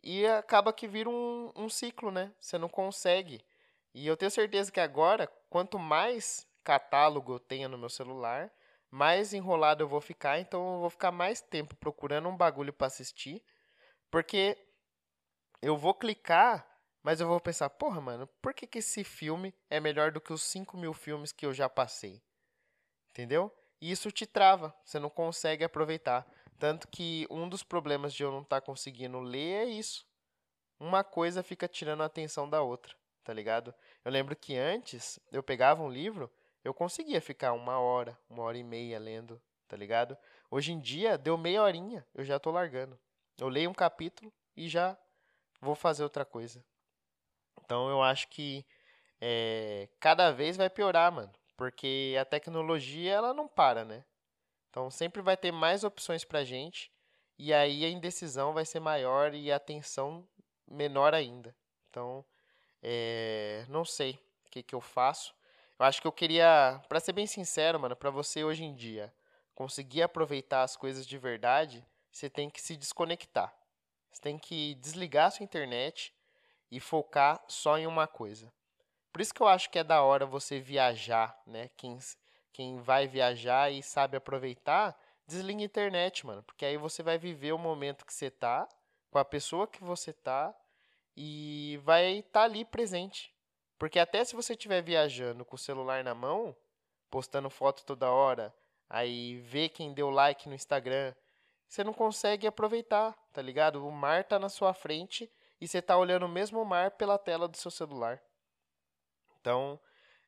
e 0.03 0.27
acaba 0.27 0.73
que 0.73 0.87
vira 0.87 1.11
um, 1.11 1.53
um 1.57 1.69
ciclo, 1.69 2.11
né? 2.11 2.33
Você 2.41 2.59
não 2.59 2.69
consegue. 2.69 3.45
E 3.95 4.07
eu 4.07 4.17
tenho 4.17 4.31
certeza 4.31 4.71
que 4.71 4.81
agora, 4.81 5.27
quanto 5.51 5.79
mais 5.79 6.47
catálogo 6.65 7.35
eu 7.35 7.41
tenha 7.41 7.69
no 7.69 7.77
meu 7.77 7.89
celular, 7.89 8.51
mais 8.91 9.33
enrolado 9.35 9.83
eu 9.83 9.89
vou 9.89 10.01
ficar, 10.01 10.39
então 10.39 10.75
eu 10.75 10.81
vou 10.81 10.91
ficar 10.91 11.11
mais 11.11 11.41
tempo 11.41 11.75
procurando 11.77 12.29
um 12.29 12.37
bagulho 12.37 12.73
para 12.73 12.87
assistir, 12.87 13.43
porque 14.11 14.57
eu 15.61 15.77
vou 15.77 15.95
clicar, 15.95 16.67
mas 17.03 17.21
eu 17.21 17.27
vou 17.27 17.41
pensar, 17.41 17.69
porra, 17.71 18.01
mano, 18.01 18.29
por 18.41 18.55
que, 18.55 18.67
que 18.67 18.79
esse 18.79 19.03
filme 19.03 19.55
é 19.69 19.81
melhor 19.81 20.13
do 20.13 20.21
que 20.21 20.33
os 20.33 20.43
5 20.43 20.77
mil 20.77 20.93
filmes 20.95 21.33
que 21.33 21.45
eu 21.45 21.53
já 21.53 21.69
passei? 21.69 22.23
Entendeu? 23.11 23.53
Isso 23.83 24.13
te 24.13 24.25
trava, 24.27 24.73
você 24.85 25.01
não 25.01 25.11
consegue 25.11 25.65
aproveitar. 25.65 26.25
Tanto 26.57 26.87
que 26.87 27.27
um 27.29 27.49
dos 27.49 27.65
problemas 27.65 28.15
de 28.15 28.23
eu 28.23 28.31
não 28.31 28.43
estar 28.43 28.61
tá 28.61 28.65
conseguindo 28.65 29.19
ler 29.19 29.55
é 29.55 29.65
isso. 29.65 30.07
Uma 30.79 31.03
coisa 31.03 31.43
fica 31.43 31.67
tirando 31.67 32.05
a 32.05 32.07
atenção 32.07 32.49
da 32.49 32.63
outra, 32.63 32.95
tá 33.25 33.35
ligado? 33.35 33.75
Eu 34.05 34.13
lembro 34.13 34.37
que 34.37 34.57
antes 34.57 35.19
eu 35.33 35.43
pegava 35.43 35.83
um 35.83 35.91
livro, 35.91 36.31
eu 36.63 36.73
conseguia 36.73 37.21
ficar 37.21 37.55
uma 37.55 37.81
hora, 37.81 38.17
uma 38.31 38.45
hora 38.45 38.57
e 38.57 38.63
meia 38.63 39.01
lendo, 39.01 39.43
tá 39.67 39.77
ligado? 39.77 40.17
Hoje 40.49 40.71
em 40.71 40.79
dia, 40.79 41.19
deu 41.19 41.37
meia 41.37 41.61
horinha, 41.61 42.07
eu 42.15 42.25
já 42.25 42.39
tô 42.39 42.53
largando. 42.53 42.97
Eu 43.37 43.49
leio 43.49 43.69
um 43.69 43.75
capítulo 43.75 44.33
e 44.57 44.69
já 44.69 44.97
vou 45.61 45.75
fazer 45.75 46.05
outra 46.05 46.25
coisa. 46.25 46.65
Então 47.65 47.89
eu 47.89 48.01
acho 48.01 48.29
que 48.29 48.65
é, 49.21 49.89
cada 49.99 50.31
vez 50.31 50.57
vai 50.57 50.71
piorar, 50.71 51.11
mano. 51.11 51.33
Porque 51.63 52.17
a 52.21 52.25
tecnologia, 52.25 53.13
ela 53.13 53.33
não 53.33 53.47
para, 53.47 53.85
né? 53.85 54.05
Então 54.69 54.91
sempre 54.91 55.23
vai 55.23 55.37
ter 55.37 55.53
mais 55.53 55.85
opções 55.85 56.25
pra 56.25 56.43
gente. 56.43 56.91
E 57.39 57.55
aí 57.55 57.85
a 57.85 57.89
indecisão 57.89 58.53
vai 58.53 58.65
ser 58.65 58.81
maior 58.81 59.33
e 59.33 59.53
a 59.53 59.55
atenção 59.55 60.27
menor 60.69 61.15
ainda. 61.15 61.55
Então, 61.89 62.25
é, 62.83 63.65
não 63.69 63.85
sei 63.85 64.19
o 64.45 64.51
que, 64.51 64.61
que 64.61 64.75
eu 64.75 64.81
faço. 64.81 65.33
Eu 65.79 65.87
acho 65.87 66.01
que 66.01 66.07
eu 66.09 66.11
queria, 66.11 66.83
para 66.89 66.99
ser 66.99 67.13
bem 67.13 67.29
sincero, 67.29 67.79
mano, 67.79 67.95
para 67.95 68.11
você 68.11 68.43
hoje 68.43 68.65
em 68.65 68.75
dia 68.75 69.15
conseguir 69.55 70.03
aproveitar 70.03 70.65
as 70.65 70.77
coisas 70.77 71.07
de 71.07 71.17
verdade, 71.17 71.87
você 72.11 72.29
tem 72.29 72.51
que 72.51 72.61
se 72.61 72.77
desconectar. 72.77 73.57
Você 74.11 74.21
tem 74.21 74.37
que 74.37 74.75
desligar 74.81 75.27
a 75.27 75.31
sua 75.31 75.45
internet 75.45 76.13
e 76.73 76.81
focar 76.81 77.41
só 77.47 77.79
em 77.79 77.87
uma 77.87 78.09
coisa. 78.09 78.53
Por 79.13 79.21
isso 79.21 79.35
que 79.35 79.43
eu 79.43 79.49
acho 79.49 79.69
que 79.71 79.79
é 79.79 79.85
da 79.85 80.03
hora 80.03 80.25
você 80.25 80.59
viajar, 80.59 81.39
né? 81.47 81.69
Quem, 81.77 81.99
quem 82.53 82.79
vai 82.79 83.07
viajar 83.07 83.71
e 83.71 83.83
sabe 83.83 84.17
aproveitar, 84.17 84.99
desliga 85.27 85.61
a 85.61 85.65
internet, 85.65 86.27
mano. 86.27 86.43
Porque 86.43 86.65
aí 86.65 86.79
você 86.79 87.03
vai 87.03 87.19
viver 87.19 87.53
o 87.53 87.59
momento 87.59 88.07
que 88.07 88.15
você 88.15 88.31
tá, 88.31 88.67
com 89.11 89.19
a 89.19 89.25
pessoa 89.25 89.67
que 89.67 89.85
você 89.85 90.13
tá, 90.13 90.55
e 91.15 91.79
vai 91.85 92.19
estar 92.19 92.41
tá 92.41 92.43
ali 92.45 92.65
presente. 92.65 93.35
Porque 93.79 93.99
até 93.99 94.25
se 94.25 94.35
você 94.35 94.55
estiver 94.55 94.81
viajando 94.81 95.45
com 95.45 95.57
o 95.57 95.59
celular 95.59 96.03
na 96.03 96.15
mão, 96.15 96.57
postando 97.11 97.51
foto 97.51 97.85
toda 97.85 98.11
hora, 98.11 98.55
aí 98.89 99.41
vê 99.41 99.69
quem 99.69 99.93
deu 99.93 100.09
like 100.09 100.49
no 100.49 100.55
Instagram, 100.55 101.15
você 101.69 101.85
não 101.85 101.93
consegue 101.93 102.47
aproveitar, 102.47 103.15
tá 103.33 103.43
ligado? 103.43 103.87
O 103.87 103.91
mar 103.91 104.25
tá 104.25 104.39
na 104.39 104.49
sua 104.49 104.73
frente 104.73 105.31
e 105.61 105.69
você 105.69 105.83
tá 105.83 105.97
olhando 105.99 106.27
o 106.27 106.29
mesmo 106.29 106.65
mar 106.65 106.93
pela 106.93 107.19
tela 107.19 107.47
do 107.47 107.57
seu 107.57 107.71
celular. 107.71 108.23
Então, 109.43 109.79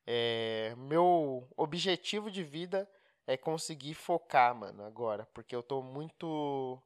é, 0.05 0.75
meu 0.77 1.49
objetivo 1.57 2.33
de 2.33 2.43
vida 2.43 2.91
é 3.29 3.37
conseguir 3.37 3.95
focar, 3.95 4.53
mano, 4.53 4.85
agora, 4.85 5.25
porque 5.33 5.55
eu 5.55 5.63
tô 5.63 5.81
muito 5.81 6.83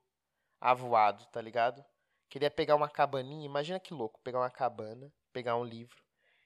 avoado, 0.61 1.25
tá 1.33 1.41
ligado? 1.41 1.83
Queria 2.29 2.51
pegar 2.51 2.77
uma 2.77 2.89
cabaninha, 2.89 3.47
imagina 3.47 3.81
que 3.81 3.95
louco, 3.95 4.21
pegar 4.23 4.41
uma 4.41 4.51
cabana, 4.51 5.11
pegar 5.33 5.57
um 5.57 5.65
livro 5.65 5.97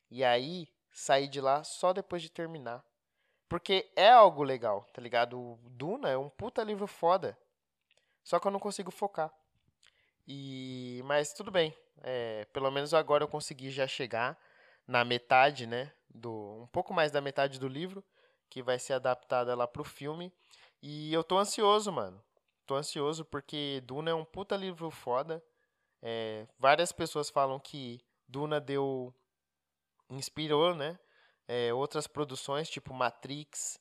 e 0.09 0.23
aí 0.23 0.69
sair 0.93 1.27
de 1.27 1.41
lá 1.41 1.65
só 1.65 1.93
depois 1.93 2.23
de 2.23 2.31
terminar. 2.31 2.85
Porque 3.49 3.91
é 3.97 4.09
algo 4.09 4.45
legal, 4.45 4.87
tá 4.95 5.03
ligado? 5.03 5.37
O 5.37 5.59
Duna 5.69 6.11
é 6.11 6.17
um 6.17 6.31
puta 6.31 6.62
livro 6.62 6.87
foda. 6.87 7.37
Só 8.23 8.39
que 8.39 8.47
eu 8.47 8.53
não 8.53 8.61
consigo 8.61 8.93
focar. 8.93 9.35
E 10.29 11.03
mas 11.07 11.33
tudo 11.33 11.51
bem. 11.51 11.77
É, 12.03 12.45
pelo 12.53 12.71
menos 12.71 12.95
agora 12.95 13.25
eu 13.25 13.29
consegui 13.29 13.69
já 13.71 13.87
chegar 13.89 14.39
na 14.87 15.05
metade, 15.05 15.67
né, 15.67 15.93
do 16.09 16.62
um 16.62 16.67
pouco 16.67 16.93
mais 16.93 17.11
da 17.11 17.21
metade 17.21 17.59
do 17.59 17.69
livro 17.69 18.05
que 18.51 18.62
vai 18.62 18.79
ser 18.79 18.93
adaptada 18.95 19.55
lá 19.55 19.67
pro 19.67 19.85
filme. 19.85 20.33
E 20.83 21.12
eu 21.12 21.25
tô 21.25 21.39
ansioso, 21.39 21.91
mano. 21.91 22.23
Tô 22.67 22.75
ansioso 22.77 23.25
porque 23.25 23.83
Duna 23.85 24.11
é 24.11 24.15
um 24.15 24.25
puta 24.25 24.57
livro 24.57 24.91
foda. 24.91 25.43
É, 26.03 26.47
várias 26.59 26.93
pessoas 26.93 27.31
falam 27.31 27.59
que 27.59 28.01
Duna 28.29 28.61
deu 28.61 29.15
inspirou, 30.11 30.75
né, 30.75 30.99
é, 31.49 31.73
outras 31.73 32.07
produções 32.07 32.69
tipo 32.69 32.93
Matrix, 32.93 33.81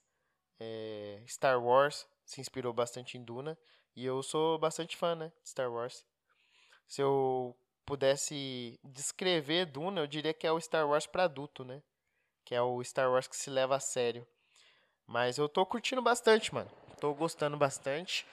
é, 0.59 1.23
Star 1.27 1.61
Wars 1.61 2.07
se 2.25 2.39
inspirou 2.39 2.71
bastante 2.71 3.17
em 3.17 3.23
Duna. 3.23 3.57
E 3.95 4.05
eu 4.05 4.23
sou 4.23 4.57
bastante 4.57 4.95
fã, 4.95 5.15
né? 5.15 5.31
De 5.43 5.49
Star 5.49 5.71
Wars. 5.71 6.05
Se 6.87 7.01
eu 7.01 7.57
pudesse 7.91 8.79
descrever 8.85 9.65
Duna, 9.65 9.99
eu 9.99 10.07
diria 10.07 10.33
que 10.33 10.47
é 10.47 10.51
o 10.51 10.61
Star 10.61 10.87
Wars 10.87 11.05
para 11.05 11.25
adulto, 11.25 11.65
né? 11.65 11.83
Que 12.45 12.55
é 12.55 12.61
o 12.61 12.81
Star 12.85 13.11
Wars 13.11 13.27
que 13.27 13.35
se 13.35 13.49
leva 13.49 13.75
a 13.75 13.81
sério. 13.81 14.25
Mas 15.05 15.37
eu 15.37 15.49
tô 15.49 15.65
curtindo 15.65 16.01
bastante, 16.01 16.53
mano. 16.53 16.71
Tô 17.01 17.13
gostando 17.13 17.57
bastante. 17.57 18.25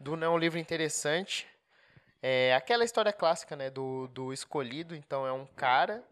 Duna 0.00 0.24
é 0.24 0.28
um 0.30 0.38
livro 0.38 0.58
interessante. 0.58 1.46
É 2.22 2.54
aquela 2.54 2.82
história 2.82 3.12
clássica, 3.12 3.54
né? 3.54 3.68
Do, 3.68 4.08
do 4.08 4.32
escolhido. 4.32 4.96
Então 4.96 5.26
é 5.26 5.32
um 5.32 5.44
cara 5.44 6.02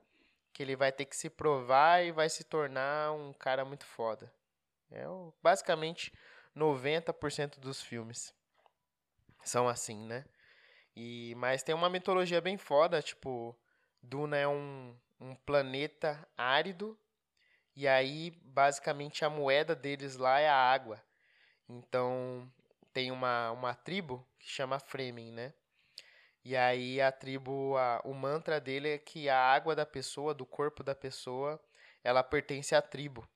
que 0.53 0.63
ele 0.63 0.77
vai 0.77 0.93
ter 0.93 1.07
que 1.07 1.17
se 1.17 1.31
provar 1.31 2.05
e 2.05 2.13
vai 2.13 2.29
se 2.29 2.45
tornar 2.45 3.13
um 3.13 3.33
cara 3.33 3.65
muito 3.65 3.87
foda. 3.87 4.31
É 4.91 5.09
o, 5.09 5.33
basicamente 5.43 6.13
90% 6.55 7.59
dos 7.59 7.81
filmes 7.81 8.35
são 9.43 9.67
assim, 9.67 9.97
né? 9.97 10.27
E, 10.95 11.35
mas 11.37 11.63
tem 11.63 11.75
uma 11.75 11.89
mitologia 11.89 12.41
bem 12.41 12.59
foda, 12.59 13.01
tipo, 13.01 13.57
Duna 14.03 14.37
é 14.37 14.47
um, 14.47 14.95
um 15.21 15.35
planeta 15.35 16.29
árido, 16.37 16.99
e 17.75 17.89
aí 17.89 18.31
basicamente 18.45 19.25
a 19.25 19.31
moeda 19.31 19.75
deles 19.75 20.17
lá 20.17 20.39
é 20.41 20.49
a 20.49 20.55
água. 20.55 21.03
Então 21.69 22.51
tem 22.93 23.11
uma, 23.11 23.51
uma 23.53 23.75
tribo 23.75 24.27
que 24.39 24.49
chama 24.49 24.79
Fremen, 24.79 25.33
né? 25.33 25.55
E 26.45 26.57
aí 26.57 27.01
a 27.01 27.13
tribo, 27.13 27.77
a, 27.77 28.01
o 28.05 28.13
mantra 28.13 28.61
dele 28.61 28.91
é 28.91 28.99
que 28.99 29.29
a 29.29 29.39
água 29.39 29.75
da 29.77 29.87
pessoa, 29.87 30.35
do 30.35 30.45
corpo 30.45 30.83
da 30.83 30.95
pessoa, 30.95 31.61
ela 32.03 32.23
pertence 32.23 32.75
à 32.75 32.83
tribo. 32.83 33.27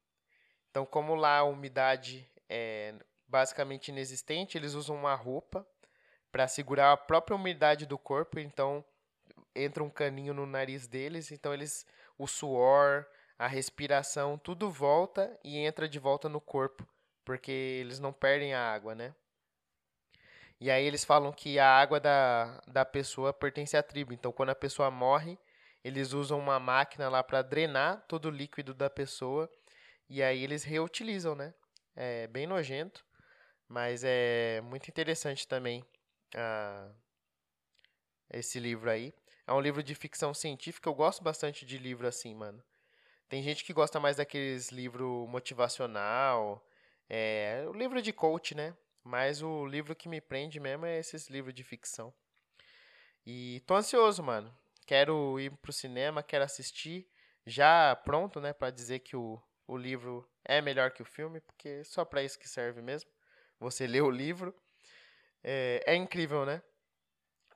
Então, 0.71 0.85
como 0.85 1.15
lá 1.15 1.39
a 1.39 1.45
umidade 1.45 2.29
é 2.49 2.95
basicamente 3.27 3.89
inexistente, 3.89 4.59
eles 4.59 4.75
usam 4.75 4.97
uma 4.97 5.15
roupa 5.15 5.67
para 6.37 6.47
segurar 6.47 6.93
a 6.93 6.97
própria 6.99 7.35
umidade 7.35 7.87
do 7.87 7.97
corpo, 7.97 8.39
então 8.39 8.85
entra 9.55 9.83
um 9.83 9.89
caninho 9.89 10.35
no 10.35 10.45
nariz 10.45 10.87
deles, 10.87 11.33
então 11.33 11.55
eles 11.55 11.87
o 12.19 12.27
suor, 12.27 13.07
a 13.39 13.47
respiração, 13.47 14.37
tudo 14.37 14.71
volta 14.71 15.35
e 15.43 15.57
entra 15.57 15.89
de 15.89 15.99
volta 15.99 16.29
no 16.29 16.39
corpo, 16.39 16.87
porque 17.25 17.51
eles 17.51 17.99
não 17.99 18.13
perdem 18.13 18.53
a 18.53 18.71
água, 18.71 18.95
né? 18.95 19.15
E 20.61 20.71
aí 20.71 20.85
eles 20.85 21.07
falam 21.07 21.33
que 21.33 21.59
a 21.59 21.71
água 21.71 21.99
da, 21.99 22.61
da 22.69 22.85
pessoa 22.85 23.33
pertence 23.33 23.75
à 23.75 23.83
tribo. 23.83 24.13
Então, 24.13 24.31
quando 24.31 24.51
a 24.51 24.55
pessoa 24.55 24.91
morre, 24.91 25.39
eles 25.83 26.13
usam 26.13 26.39
uma 26.39 26.61
máquina 26.61 27.09
lá 27.09 27.25
para 27.25 27.41
drenar 27.41 28.05
todo 28.07 28.27
o 28.27 28.31
líquido 28.31 28.75
da 28.75 28.91
pessoa. 28.91 29.51
E 30.07 30.23
aí 30.23 30.45
eles 30.45 30.65
reutilizam, 30.65 31.35
né? 31.35 31.55
É 31.95 32.27
bem 32.27 32.47
nojento, 32.47 33.07
mas 33.67 34.05
é 34.05 34.61
muito 34.61 34.87
interessante 34.89 35.49
também 35.49 35.83
uh, 36.35 36.95
esse 38.31 38.59
livro 38.59 38.91
aí. 38.91 39.13
É 39.47 39.53
um 39.53 39.61
livro 39.61 39.83
de 39.83 39.95
ficção 39.95 40.35
científica. 40.35 40.89
Eu 40.89 40.95
gosto 40.95 41.23
bastante 41.23 41.65
de 41.65 41.79
livro 41.79 42.07
assim, 42.07 42.35
mano. 42.35 42.63
Tem 43.29 43.43
gente 43.43 43.65
que 43.65 43.73
gosta 43.73 43.99
mais 43.99 44.17
daqueles 44.17 44.71
livro 44.71 45.27
motivacional, 45.29 46.65
é, 47.09 47.65
o 47.69 47.73
livro 47.73 48.01
de 48.01 48.13
coach, 48.13 48.55
né? 48.55 48.77
Mas 49.03 49.43
o 49.43 49.67
livro 49.67 49.95
que 49.95 50.09
me 50.09 50.21
prende 50.21 50.59
mesmo 50.61 50.87
é 50.87 50.99
esses 50.99 51.29
livros 51.29 51.55
de 51.55 51.63
ficção. 51.63 52.13
E 53.25 53.61
tô 53.67 53.75
ansioso, 53.75 54.23
mano. 54.23 54.57
Quero 54.87 55.39
ir 55.41 55.51
pro 55.57 55.73
cinema, 55.73 56.23
quero 56.23 56.45
assistir. 56.45 57.09
Já 57.45 57.95
pronto, 57.97 58.41
né, 58.41 58.53
para 58.53 58.71
dizer 58.71 59.01
que 59.01 59.17
o, 59.17 59.41
o 59.67 59.77
livro 59.77 60.29
é 60.45 60.61
melhor 60.61 60.91
que 60.91 61.03
o 61.03 61.05
filme, 61.05 61.41
porque 61.41 61.85
só 61.85 62.05
para 62.05 62.23
isso 62.23 62.39
que 62.39 62.49
serve 62.49 62.83
mesmo. 62.83 63.11
Você 63.59 63.87
lê 63.89 64.01
o 64.01 64.11
livro 64.11 64.55
é, 65.49 65.81
é 65.87 65.95
incrível, 65.95 66.45
né? 66.45 66.61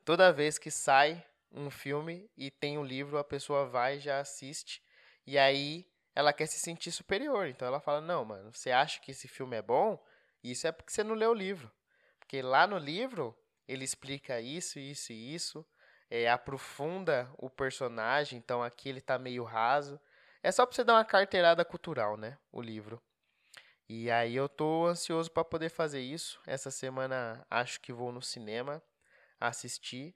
Toda 0.05 0.31
vez 0.31 0.57
que 0.57 0.71
sai 0.71 1.23
um 1.51 1.69
filme 1.69 2.31
e 2.37 2.49
tem 2.49 2.77
um 2.77 2.85
livro, 2.85 3.17
a 3.17 3.23
pessoa 3.23 3.65
vai 3.65 3.99
já 3.99 4.21
assiste 4.21 4.81
e 5.27 5.37
aí 5.37 5.85
ela 6.15 6.31
quer 6.31 6.47
se 6.47 6.57
sentir 6.57 6.91
superior. 6.93 7.47
Então 7.47 7.67
ela 7.67 7.81
fala: 7.81 7.99
"Não, 7.99 8.23
mano, 8.23 8.53
você 8.53 8.71
acha 8.71 9.01
que 9.01 9.11
esse 9.11 9.27
filme 9.27 9.57
é 9.57 9.61
bom? 9.61 10.01
Isso 10.41 10.65
é 10.65 10.71
porque 10.71 10.91
você 10.93 11.03
não 11.03 11.15
leu 11.15 11.31
o 11.31 11.33
livro. 11.33 11.69
Porque 12.19 12.41
lá 12.41 12.65
no 12.65 12.77
livro 12.77 13.37
ele 13.67 13.83
explica 13.83 14.39
isso, 14.39 14.79
isso 14.79 15.11
e 15.11 15.35
isso, 15.35 15.65
é, 16.09 16.29
aprofunda 16.29 17.29
o 17.37 17.49
personagem, 17.49 18.37
então 18.39 18.63
aqui 18.63 18.89
ele 18.89 19.01
tá 19.01 19.19
meio 19.19 19.43
raso. 19.43 19.99
É 20.41 20.51
só 20.51 20.65
para 20.65 20.75
você 20.75 20.83
dar 20.83 20.93
uma 20.93 21.05
carteirada 21.05 21.63
cultural, 21.65 22.17
né? 22.17 22.37
O 22.51 22.61
livro. 22.61 23.01
E 23.93 24.09
aí 24.09 24.37
eu 24.37 24.47
tô 24.47 24.85
ansioso 24.85 25.29
para 25.29 25.43
poder 25.43 25.67
fazer 25.67 25.99
isso. 25.99 26.39
Essa 26.47 26.71
semana 26.71 27.45
acho 27.51 27.81
que 27.81 27.91
vou 27.91 28.09
no 28.09 28.21
cinema 28.21 28.81
assistir 29.37 30.15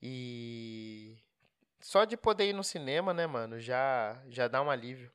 e 0.00 1.18
só 1.80 2.04
de 2.04 2.16
poder 2.16 2.50
ir 2.50 2.52
no 2.52 2.62
cinema, 2.62 3.12
né, 3.12 3.26
mano, 3.26 3.58
já 3.58 4.16
já 4.28 4.46
dá 4.46 4.62
um 4.62 4.70
alívio. 4.70 5.10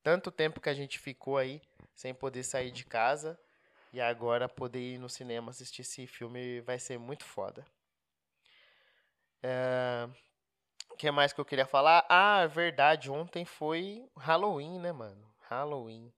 Tanto 0.00 0.30
tempo 0.30 0.60
que 0.60 0.68
a 0.68 0.74
gente 0.74 0.96
ficou 1.00 1.36
aí 1.36 1.60
sem 1.92 2.14
poder 2.14 2.44
sair 2.44 2.70
de 2.70 2.84
casa 2.84 3.36
e 3.92 4.00
agora 4.00 4.48
poder 4.48 4.94
ir 4.94 4.98
no 4.98 5.08
cinema 5.08 5.50
assistir 5.50 5.82
esse 5.82 6.06
filme 6.06 6.60
vai 6.60 6.78
ser 6.78 7.00
muito 7.00 7.24
foda. 7.24 7.66
É... 9.42 10.08
O 10.88 10.94
que 10.94 11.10
mais 11.10 11.32
que 11.32 11.40
eu 11.40 11.44
queria 11.44 11.66
falar? 11.66 12.06
Ah, 12.08 12.42
é 12.42 12.46
verdade, 12.46 13.10
ontem 13.10 13.44
foi 13.44 14.08
Halloween, 14.16 14.78
né, 14.78 14.92
mano? 14.92 15.28
Halloween 15.48 16.12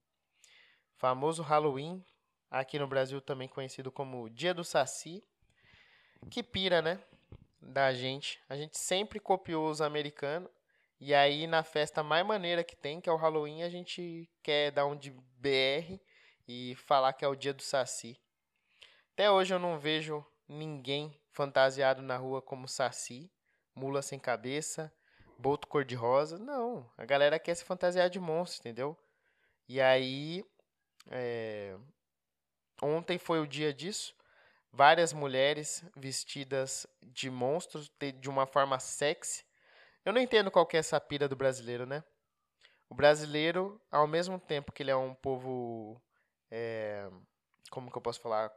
famoso 1.01 1.43
Halloween, 1.43 2.05
aqui 2.51 2.79
no 2.79 2.87
Brasil 2.87 3.23
também 3.23 3.49
conhecido 3.49 3.91
como 3.91 4.29
Dia 4.29 4.53
do 4.53 4.63
Saci, 4.63 5.25
que 6.31 6.43
pira, 6.43 6.83
né? 6.83 7.03
Da 7.59 7.95
gente. 7.95 8.39
A 8.51 8.55
gente 8.55 8.79
sempre 8.79 9.19
copiou 9.19 9.71
os 9.71 9.81
americanos. 9.81 10.51
E 11.01 11.15
aí, 11.15 11.47
na 11.47 11.63
festa 11.63 12.03
mais 12.03 12.27
maneira 12.27 12.63
que 12.63 12.77
tem, 12.77 13.01
que 13.01 13.09
é 13.09 13.13
o 13.13 13.17
Halloween, 13.17 13.63
a 13.63 13.71
gente 13.71 14.31
quer 14.43 14.71
dar 14.71 14.85
um 14.85 14.95
de 14.95 15.11
BR 15.39 15.99
e 16.47 16.75
falar 16.75 17.15
que 17.15 17.25
é 17.25 17.29
o 17.29 17.35
dia 17.35 17.55
do 17.55 17.63
Saci. 17.63 18.21
Até 19.15 19.31
hoje 19.31 19.55
eu 19.55 19.59
não 19.59 19.79
vejo 19.79 20.23
ninguém 20.47 21.19
fantasiado 21.31 22.03
na 22.03 22.19
rua 22.19 22.43
como 22.43 22.69
Saci, 22.69 23.33
mula 23.75 24.03
sem 24.03 24.19
cabeça, 24.19 24.93
boto 25.39 25.67
cor-de-rosa. 25.67 26.39
Não, 26.39 26.87
a 26.99 27.07
galera 27.07 27.39
quer 27.39 27.55
se 27.55 27.65
fantasiar 27.65 28.11
de 28.11 28.21
monstro, 28.21 28.61
entendeu? 28.61 28.95
E 29.67 29.81
aí 29.81 30.45
é... 31.09 31.77
Ontem 32.83 33.19
foi 33.19 33.41
o 33.41 33.47
dia 33.47 33.73
disso. 33.73 34.15
Várias 34.73 35.13
mulheres 35.13 35.85
vestidas 35.97 36.87
de 37.03 37.29
monstros 37.29 37.91
de 38.21 38.29
uma 38.29 38.47
forma 38.47 38.79
sexy. 38.79 39.45
Eu 40.05 40.13
não 40.13 40.21
entendo 40.21 40.51
qual 40.51 40.69
é 40.73 40.77
essa 40.77 41.01
pira 41.01 41.29
do 41.29 41.37
brasileiro, 41.37 41.87
né? 41.87 42.03
O 42.89 42.95
brasileiro, 42.95 43.81
ao 43.91 44.07
mesmo 44.07 44.39
tempo 44.39 44.73
que 44.73 44.83
ele 44.83 44.91
é 44.91 44.97
um 44.97 45.15
povo. 45.15 46.01
É... 46.51 47.09
Como 47.71 47.91
que 47.91 47.99
eu 47.99 48.03
posso 48.03 48.21
falar? 48.21 48.51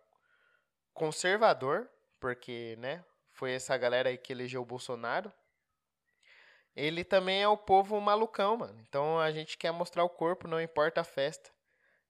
conservador, 0.94 1.90
porque, 2.20 2.76
né, 2.80 3.04
foi 3.32 3.54
essa 3.54 3.76
galera 3.78 4.10
aí 4.10 4.18
que 4.18 4.32
elegeu 4.32 4.62
o 4.62 4.66
Bolsonaro. 4.66 5.34
Ele 6.76 7.04
também 7.04 7.42
é 7.42 7.48
o 7.48 7.58
povo 7.58 8.00
malucão, 8.00 8.58
mano. 8.58 8.80
Então 8.88 9.20
a 9.20 9.32
gente 9.32 9.58
quer 9.58 9.72
mostrar 9.72 10.04
o 10.04 10.10
corpo, 10.10 10.48
não 10.48 10.62
importa 10.62 11.02
a 11.02 11.04
festa. 11.04 11.52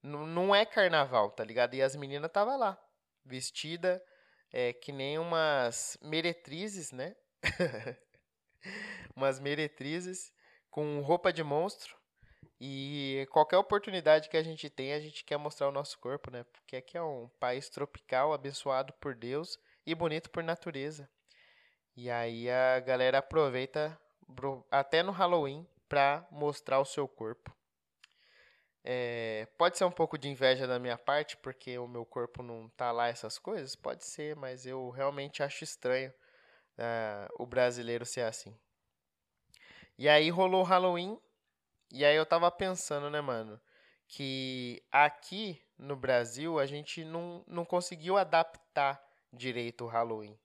Não 0.03 0.53
é 0.53 0.65
carnaval, 0.65 1.31
tá 1.31 1.43
ligado? 1.43 1.75
E 1.75 1.81
as 1.81 1.95
meninas 1.95 2.31
tava 2.31 2.57
lá, 2.57 2.77
vestida 3.23 4.03
é, 4.51 4.73
que 4.73 4.91
nem 4.91 5.17
umas 5.17 5.97
meretrizes, 6.01 6.91
né? 6.91 7.15
umas 9.15 9.39
meretrizes 9.39 10.31
com 10.69 10.99
roupa 11.01 11.33
de 11.33 11.43
monstro. 11.43 11.97
E 12.59 13.27
qualquer 13.31 13.57
oportunidade 13.57 14.29
que 14.29 14.37
a 14.37 14.43
gente 14.43 14.69
tem, 14.69 14.93
a 14.93 14.99
gente 14.99 15.23
quer 15.23 15.37
mostrar 15.37 15.67
o 15.67 15.71
nosso 15.71 15.97
corpo, 15.99 16.29
né? 16.29 16.45
Porque 16.51 16.75
aqui 16.75 16.97
é 16.97 17.01
um 17.01 17.29
país 17.39 17.69
tropical, 17.69 18.31
abençoado 18.31 18.93
por 19.01 19.15
Deus 19.15 19.59
e 19.85 19.95
bonito 19.95 20.29
por 20.29 20.43
natureza. 20.43 21.09
E 21.95 22.09
aí 22.09 22.49
a 22.49 22.79
galera 22.79 23.19
aproveita 23.19 23.99
até 24.71 25.03
no 25.03 25.11
Halloween 25.11 25.67
para 25.89 26.25
mostrar 26.31 26.79
o 26.79 26.85
seu 26.85 27.07
corpo. 27.07 27.53
É, 28.83 29.47
pode 29.57 29.77
ser 29.77 29.85
um 29.85 29.91
pouco 29.91 30.17
de 30.17 30.27
inveja 30.27 30.67
da 30.67 30.77
minha 30.77 30.97
parte, 30.97 31.37
porque 31.37 31.77
o 31.77 31.87
meu 31.87 32.05
corpo 32.05 32.43
não 32.43 32.67
tá 32.69 32.91
lá 32.91 33.07
essas 33.07 33.39
coisas? 33.39 33.75
Pode 33.75 34.03
ser, 34.03 34.35
mas 34.35 34.65
eu 34.65 34.89
realmente 34.89 35.41
acho 35.41 35.63
estranho 35.63 36.11
uh, 36.77 37.33
o 37.41 37.45
brasileiro 37.45 38.05
ser 38.05 38.21
assim. 38.21 38.57
E 39.97 40.09
aí 40.09 40.29
rolou 40.29 40.61
o 40.61 40.65
Halloween, 40.65 41.17
e 41.91 42.03
aí 42.03 42.15
eu 42.15 42.25
tava 42.25 42.51
pensando, 42.51 43.09
né, 43.09 43.21
mano, 43.21 43.59
que 44.07 44.83
aqui 44.91 45.61
no 45.77 45.95
Brasil 45.95 46.59
a 46.59 46.65
gente 46.65 47.03
não, 47.05 47.43
não 47.47 47.63
conseguiu 47.63 48.17
adaptar 48.17 49.01
direito 49.31 49.85
o 49.85 49.87
Halloween. 49.87 50.37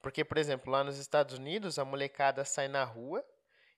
Porque, 0.00 0.24
por 0.24 0.38
exemplo, 0.38 0.72
lá 0.72 0.82
nos 0.84 0.98
Estados 0.98 1.36
Unidos, 1.38 1.78
a 1.78 1.84
molecada 1.84 2.44
sai 2.44 2.68
na 2.68 2.84
rua 2.84 3.24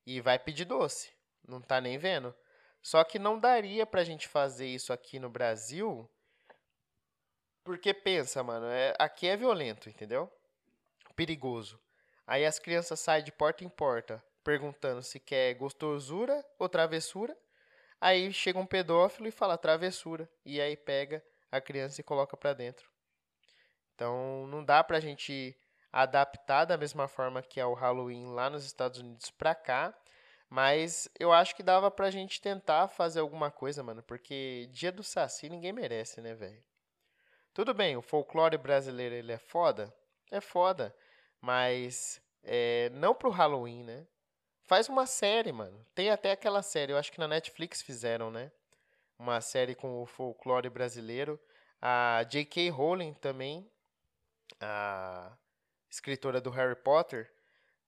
e 0.07 0.21
vai 0.21 0.39
pedir 0.39 0.65
doce. 0.65 1.13
Não 1.47 1.61
tá 1.61 1.81
nem 1.81 1.99
vendo. 1.99 2.35
Só 2.83 3.05
que 3.05 3.19
não 3.19 3.39
daria 3.39 3.85
pra 3.85 4.05
gente 4.05 4.27
fazer 4.29 4.67
isso 4.67 4.93
aqui 4.93 5.19
no 5.19 5.29
Brasil. 5.29 6.09
Porque 7.63 7.93
pensa, 7.93 8.43
mano, 8.43 8.67
é, 8.67 8.95
aqui 8.99 9.27
é 9.27 9.37
violento, 9.37 9.89
entendeu? 9.89 10.33
Perigoso. 11.15 11.79
Aí 12.27 12.47
as 12.47 12.59
crianças 12.59 13.01
saem 13.01 13.25
de 13.25 13.33
porta 13.33 13.65
em 13.65 13.69
porta 13.69 14.23
perguntando 14.43 15.03
se 15.03 15.21
quer 15.21 15.55
gostosura 15.55 16.45
ou 16.59 16.69
travessura. 16.69 17.37
Aí 18.01 18.33
chega 18.33 18.59
um 18.59 18.67
pedófilo 18.67 19.29
e 19.29 19.31
fala 19.31 19.59
travessura. 19.59 20.29
E 20.45 20.61
aí 20.61 20.77
pega 20.77 21.23
a 21.51 21.61
criança 21.61 22.01
e 22.01 22.05
coloca 22.05 22.37
pra 22.37 22.53
dentro. 22.53 22.91
Então 23.95 24.47
não 24.47 24.65
dá 24.65 24.83
pra 24.83 25.01
gente 25.01 25.57
adaptar 25.93 26.65
da 26.65 26.77
mesma 26.77 27.09
forma 27.09 27.43
que 27.43 27.61
é 27.61 27.67
o 27.67 27.75
Halloween 27.75 28.33
lá 28.33 28.49
nos 28.49 28.65
Estados 28.65 29.01
Unidos 29.01 29.31
pra 29.31 29.55
cá. 29.55 29.95
Mas 30.51 31.09
eu 31.19 31.33
acho 31.33 31.55
que 31.55 31.63
dava 31.63 31.93
pra 31.93 32.11
gente 32.11 32.41
tentar 32.41 32.89
fazer 32.89 33.21
alguma 33.21 33.53
coisa, 33.53 33.85
mano. 33.85 34.03
Porque 34.03 34.69
dia 34.73 34.91
do 34.91 35.05
Saci 35.05 35.49
ninguém 35.49 35.73
merece, 35.73 36.21
né, 36.21 36.35
velho? 36.35 36.63
Tudo 37.55 37.73
bem, 37.73 37.97
o 37.97 38.03
folclore 38.03 38.59
brasileiro 38.59 39.15
ele 39.15 39.31
é 39.31 39.39
foda? 39.39 39.95
É 40.29 40.41
foda. 40.41 40.95
Mas 41.41 42.21
é, 42.43 42.91
não 42.91 43.15
pro 43.15 43.31
Halloween, 43.31 43.85
né? 43.85 44.07
Faz 44.63 44.89
uma 44.89 45.07
série, 45.07 45.53
mano. 45.53 45.87
Tem 45.95 46.11
até 46.11 46.33
aquela 46.33 46.63
série, 46.63 46.93
eu 46.93 46.99
acho 46.99 47.13
que 47.13 47.21
na 47.21 47.29
Netflix 47.29 47.81
fizeram, 47.81 48.31
né? 48.31 48.51
Uma 49.19 49.41
série 49.41 49.75
com 49.75 50.03
o 50.03 50.07
folclore 50.07 50.69
brasileiro. 50.69 51.41
A 51.81 52.25
J.K. 52.29 52.71
Rowling 52.71 53.15
também, 53.15 53.71
a 54.61 55.37
escritora 55.89 56.41
do 56.41 56.51
Harry 56.51 56.77
Potter, 56.77 57.33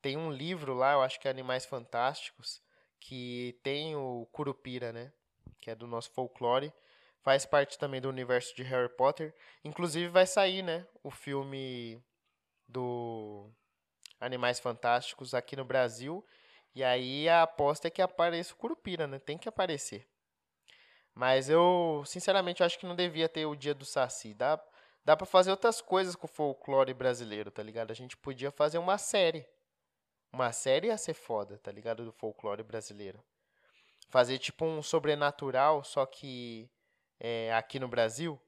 tem 0.02 0.16
um 0.16 0.30
livro 0.30 0.74
lá, 0.74 0.94
eu 0.94 1.02
acho 1.02 1.18
que 1.20 1.28
é 1.28 1.30
Animais 1.30 1.64
Fantásticos, 1.64 2.60
que 2.98 3.58
tem 3.62 3.94
o 3.94 4.26
Curupira, 4.32 4.92
né? 4.92 5.12
Que 5.60 5.70
é 5.70 5.74
do 5.74 5.86
nosso 5.86 6.10
folclore. 6.10 6.72
Faz 7.22 7.46
parte 7.46 7.78
também 7.78 8.00
do 8.00 8.08
universo 8.08 8.54
de 8.56 8.64
Harry 8.64 8.88
Potter. 8.88 9.32
Inclusive 9.64 10.08
vai 10.08 10.26
sair, 10.26 10.60
né? 10.60 10.84
O 11.04 11.10
filme 11.10 12.02
do 12.66 13.48
Animais 14.20 14.58
Fantásticos 14.58 15.34
aqui 15.34 15.54
no 15.54 15.64
Brasil. 15.64 16.26
E 16.74 16.82
aí 16.82 17.28
a 17.28 17.42
aposta 17.42 17.86
é 17.86 17.90
que 17.90 18.02
apareça 18.02 18.52
o 18.54 18.56
Curupira, 18.56 19.06
né? 19.06 19.20
Tem 19.20 19.38
que 19.38 19.48
aparecer. 19.48 20.08
Mas 21.14 21.48
eu, 21.48 22.02
sinceramente, 22.06 22.64
acho 22.64 22.78
que 22.78 22.86
não 22.86 22.96
devia 22.96 23.28
ter 23.28 23.46
o 23.46 23.54
dia 23.54 23.74
do 23.74 23.84
Saci. 23.84 24.34
Dá, 24.34 24.60
dá 25.04 25.16
pra 25.16 25.26
fazer 25.26 25.50
outras 25.50 25.80
coisas 25.80 26.16
com 26.16 26.26
o 26.26 26.30
folclore 26.30 26.92
brasileiro, 26.92 27.52
tá 27.52 27.62
ligado? 27.62 27.92
A 27.92 27.94
gente 27.94 28.16
podia 28.16 28.50
fazer 28.50 28.78
uma 28.78 28.98
série. 28.98 29.46
Uma 30.32 30.50
série 30.50 30.86
ia 30.86 30.96
ser 30.96 31.12
foda, 31.12 31.58
tá 31.58 31.70
ligado? 31.70 32.04
Do 32.04 32.12
folclore 32.12 32.62
brasileiro. 32.62 33.22
Fazer 34.08 34.38
tipo 34.38 34.64
um 34.64 34.82
sobrenatural, 34.82 35.84
só 35.84 36.06
que 36.06 36.70
é, 37.20 37.52
aqui 37.52 37.78
no 37.78 37.86
Brasil. 37.86 38.40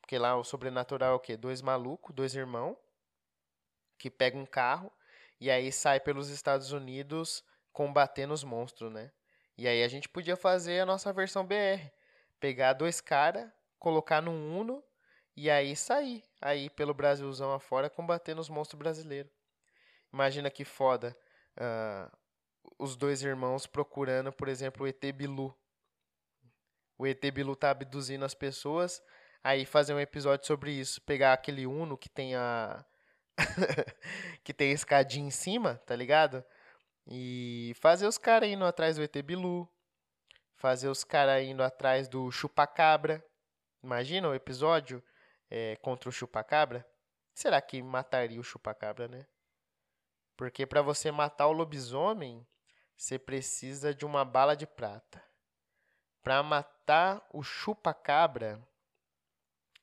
Porque 0.00 0.18
lá 0.18 0.36
o 0.36 0.44
sobrenatural 0.44 1.12
é 1.12 1.16
o 1.16 1.20
quê? 1.20 1.36
Dois 1.36 1.62
malucos, 1.62 2.14
dois 2.14 2.34
irmãos, 2.34 2.76
que 3.98 4.10
pegam 4.10 4.42
um 4.42 4.46
carro 4.46 4.92
e 5.40 5.50
aí 5.50 5.72
sai 5.72 6.00
pelos 6.00 6.28
Estados 6.28 6.72
Unidos 6.72 7.42
combatendo 7.72 8.32
os 8.32 8.44
monstros, 8.44 8.92
né? 8.92 9.10
E 9.56 9.66
aí 9.66 9.82
a 9.82 9.88
gente 9.88 10.08
podia 10.08 10.36
fazer 10.36 10.80
a 10.80 10.86
nossa 10.86 11.12
versão 11.12 11.46
BR. 11.46 11.90
Pegar 12.38 12.74
dois 12.74 13.00
caras, 13.00 13.50
colocar 13.78 14.20
num 14.20 14.58
Uno 14.58 14.84
e 15.34 15.50
aí 15.50 15.74
sair. 15.74 16.22
Aí 16.40 16.70
pelo 16.70 16.94
Brasilzão 16.94 17.52
afora 17.52 17.88
combatendo 17.88 18.40
os 18.40 18.48
monstros 18.48 18.78
brasileiros. 18.78 19.35
Imagina 20.12 20.50
que 20.50 20.64
foda. 20.64 21.16
Uh, 21.56 22.16
os 22.78 22.96
dois 22.96 23.22
irmãos 23.22 23.66
procurando, 23.66 24.32
por 24.32 24.48
exemplo, 24.48 24.84
o 24.84 24.88
ET 24.88 25.00
Bilu. 25.12 25.56
O 26.98 27.06
ET 27.06 27.22
Bilu 27.30 27.54
tá 27.54 27.70
abduzindo 27.70 28.24
as 28.24 28.34
pessoas. 28.34 29.02
Aí 29.42 29.64
fazer 29.64 29.94
um 29.94 30.00
episódio 30.00 30.46
sobre 30.46 30.72
isso. 30.72 31.00
Pegar 31.02 31.32
aquele 31.32 31.66
Uno 31.66 31.96
que 31.96 32.08
tem 32.08 32.34
a 32.34 32.84
que 34.42 34.52
tem 34.54 34.72
escadinha 34.72 35.26
em 35.26 35.30
cima, 35.30 35.80
tá 35.86 35.94
ligado? 35.94 36.44
E 37.06 37.72
fazer 37.76 38.06
os 38.06 38.18
caras 38.18 38.48
indo 38.48 38.64
atrás 38.64 38.96
do 38.96 39.02
ET 39.02 39.22
Bilu. 39.22 39.68
Fazer 40.56 40.88
os 40.88 41.04
caras 41.04 41.44
indo 41.44 41.62
atrás 41.62 42.08
do 42.08 42.30
chupacabra. 42.30 43.24
Imagina 43.82 44.28
o 44.28 44.34
episódio 44.34 45.02
é, 45.50 45.76
contra 45.76 46.08
o 46.08 46.12
chupacabra. 46.12 46.86
Será 47.34 47.60
que 47.60 47.82
mataria 47.82 48.40
o 48.40 48.44
chupacabra, 48.44 49.06
né? 49.06 49.26
Porque 50.36 50.66
para 50.66 50.82
você 50.82 51.10
matar 51.10 51.46
o 51.46 51.52
lobisomem, 51.52 52.46
você 52.96 53.18
precisa 53.18 53.94
de 53.94 54.04
uma 54.04 54.24
bala 54.24 54.54
de 54.54 54.66
prata. 54.66 55.22
Para 56.22 56.42
matar 56.42 57.26
o 57.32 57.42
chupacabra, 57.42 58.60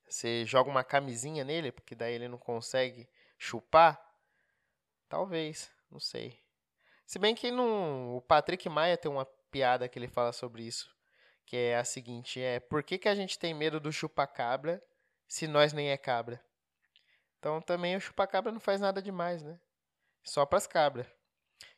você 0.08 0.46
joga 0.46 0.70
uma 0.70 0.84
camisinha 0.84 1.44
nele, 1.44 1.72
porque 1.72 1.96
daí 1.96 2.14
ele 2.14 2.28
não 2.28 2.38
consegue 2.38 3.10
Chupar? 3.44 4.02
Talvez, 5.10 5.70
não 5.92 6.00
sei. 6.00 6.42
Se 7.06 7.20
bem 7.20 7.36
que 7.36 7.52
não, 7.52 8.16
o 8.16 8.22
Patrick 8.22 8.70
Maia 8.70 8.98
tem 8.98 9.12
uma 9.12 9.26
piada 9.52 9.90
que 9.90 10.00
ele 10.00 10.08
fala 10.08 10.32
sobre 10.32 10.64
isso, 10.64 10.90
que 11.46 11.58
é 11.58 11.78
a 11.78 11.84
seguinte, 11.84 12.40
é 12.40 12.62
por 12.62 12.82
que, 12.82 12.98
que 12.98 13.10
a 13.10 13.14
gente 13.14 13.38
tem 13.38 13.54
medo 13.54 13.82
do 13.82 13.92
chupacabra 13.92 14.82
se 15.28 15.46
nós 15.46 15.74
nem 15.74 15.90
é 15.90 15.98
cabra? 15.98 16.42
Então 17.38 17.62
também 17.62 17.98
o 17.98 18.00
chupacabra 18.00 18.50
não 18.50 18.62
faz 18.62 18.80
nada 18.80 19.02
demais, 19.02 19.44
né? 19.44 19.60
Só 20.24 20.46
pras 20.46 20.66
cabras. 20.68 21.08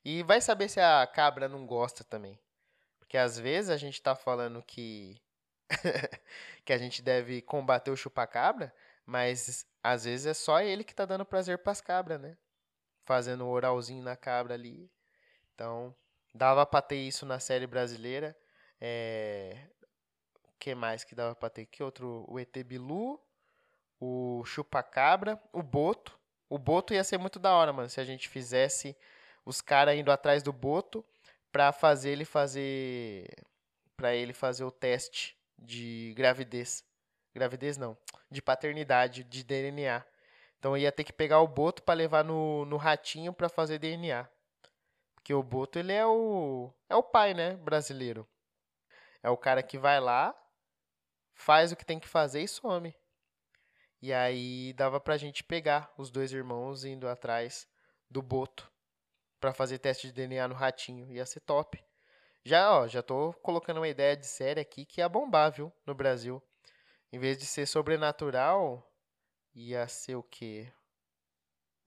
E 0.03 0.23
vai 0.23 0.39
saber 0.39 0.69
se 0.69 0.79
a 0.79 1.05
cabra 1.07 1.49
não 1.49 1.65
gosta 1.65 2.03
também. 2.03 2.39
Porque 2.99 3.17
às 3.17 3.39
vezes 3.39 3.69
a 3.69 3.77
gente 3.77 4.01
tá 4.01 4.15
falando 4.15 4.61
que 4.63 5.21
que 6.63 6.73
a 6.73 6.77
gente 6.77 7.01
deve 7.01 7.41
combater 7.41 7.91
o 7.91 7.95
chupacabra, 7.95 8.73
mas 9.05 9.65
às 9.83 10.05
vezes 10.05 10.25
é 10.25 10.33
só 10.33 10.61
ele 10.61 10.83
que 10.83 10.95
tá 10.95 11.05
dando 11.05 11.25
prazer 11.25 11.59
pras 11.59 11.81
cabras, 11.81 12.19
né? 12.19 12.37
Fazendo 13.05 13.45
um 13.45 13.49
oralzinho 13.49 14.03
na 14.03 14.15
cabra 14.15 14.53
ali. 14.53 14.91
Então, 15.53 15.95
dava 16.33 16.65
pra 16.65 16.81
ter 16.81 16.97
isso 16.97 17.25
na 17.25 17.39
série 17.39 17.67
brasileira. 17.67 18.35
É... 18.79 19.67
O 20.43 20.51
que 20.59 20.73
mais 20.73 21.03
que 21.03 21.15
dava 21.15 21.35
pra 21.35 21.49
ter? 21.49 21.65
Que 21.65 21.83
outro? 21.83 22.25
O 22.27 22.39
ET 22.39 22.55
Bilu, 22.63 23.21
o 23.99 24.43
Chupacabra, 24.45 25.41
o 25.53 25.61
Boto. 25.61 26.17
O 26.49 26.57
Boto 26.57 26.93
ia 26.93 27.03
ser 27.03 27.17
muito 27.17 27.39
da 27.39 27.53
hora, 27.53 27.73
mano, 27.73 27.89
se 27.89 27.99
a 27.99 28.03
gente 28.03 28.29
fizesse 28.29 28.95
os 29.45 29.61
caras 29.61 29.95
indo 29.97 30.11
atrás 30.11 30.43
do 30.43 30.53
Boto 30.53 31.05
pra 31.51 31.71
fazer 31.71 32.11
ele 32.11 32.25
fazer. 32.25 33.27
para 33.95 34.13
ele 34.13 34.33
fazer 34.33 34.63
o 34.63 34.71
teste 34.71 35.37
de 35.57 36.13
gravidez. 36.15 36.83
Gravidez 37.33 37.77
não. 37.77 37.97
De 38.29 38.41
paternidade, 38.41 39.23
de 39.23 39.43
DNA. 39.43 40.03
Então 40.59 40.75
ia 40.77 40.91
ter 40.91 41.03
que 41.03 41.13
pegar 41.13 41.39
o 41.41 41.47
Boto 41.47 41.83
para 41.83 41.93
levar 41.93 42.23
no, 42.23 42.65
no 42.65 42.77
ratinho 42.77 43.33
para 43.33 43.49
fazer 43.49 43.79
DNA. 43.79 44.27
Porque 45.13 45.33
o 45.33 45.43
Boto, 45.43 45.79
ele 45.79 45.93
é 45.93 46.05
o 46.05 46.71
é 46.89 46.95
o 46.95 47.03
pai, 47.03 47.33
né, 47.33 47.55
brasileiro. 47.55 48.27
É 49.23 49.29
o 49.29 49.37
cara 49.37 49.63
que 49.63 49.77
vai 49.77 49.99
lá, 49.99 50.35
faz 51.33 51.71
o 51.71 51.75
que 51.75 51.85
tem 51.85 51.99
que 51.99 52.07
fazer 52.07 52.41
e 52.41 52.47
some. 52.47 52.95
E 54.05 54.13
aí 54.13 54.71
dava 54.73 54.99
pra 54.99 55.17
gente 55.17 55.43
pegar 55.43 55.91
os 55.97 56.11
dois 56.11 56.31
irmãos 56.31 56.85
indo 56.85 57.09
atrás 57.09 57.67
do 58.07 58.21
Boto 58.21 58.71
para 59.39 59.51
fazer 59.51 59.79
teste 59.79 60.05
de 60.05 60.13
DNA 60.13 60.47
no 60.47 60.53
ratinho. 60.53 61.11
Ia 61.11 61.25
ser 61.25 61.39
top. 61.39 61.83
Já, 62.43 62.71
ó, 62.71 62.87
já 62.87 63.01
tô 63.01 63.33
colocando 63.41 63.77
uma 63.77 63.87
ideia 63.87 64.15
de 64.15 64.27
série 64.27 64.61
aqui 64.61 64.85
que 64.85 65.01
ia 65.01 65.09
bombar, 65.09 65.51
viu, 65.51 65.73
no 65.87 65.95
Brasil. 65.95 66.39
Em 67.11 67.17
vez 67.17 67.35
de 67.35 67.47
ser 67.47 67.65
sobrenatural, 67.65 68.87
ia 69.55 69.87
ser 69.87 70.13
o 70.13 70.21
quê? 70.21 70.71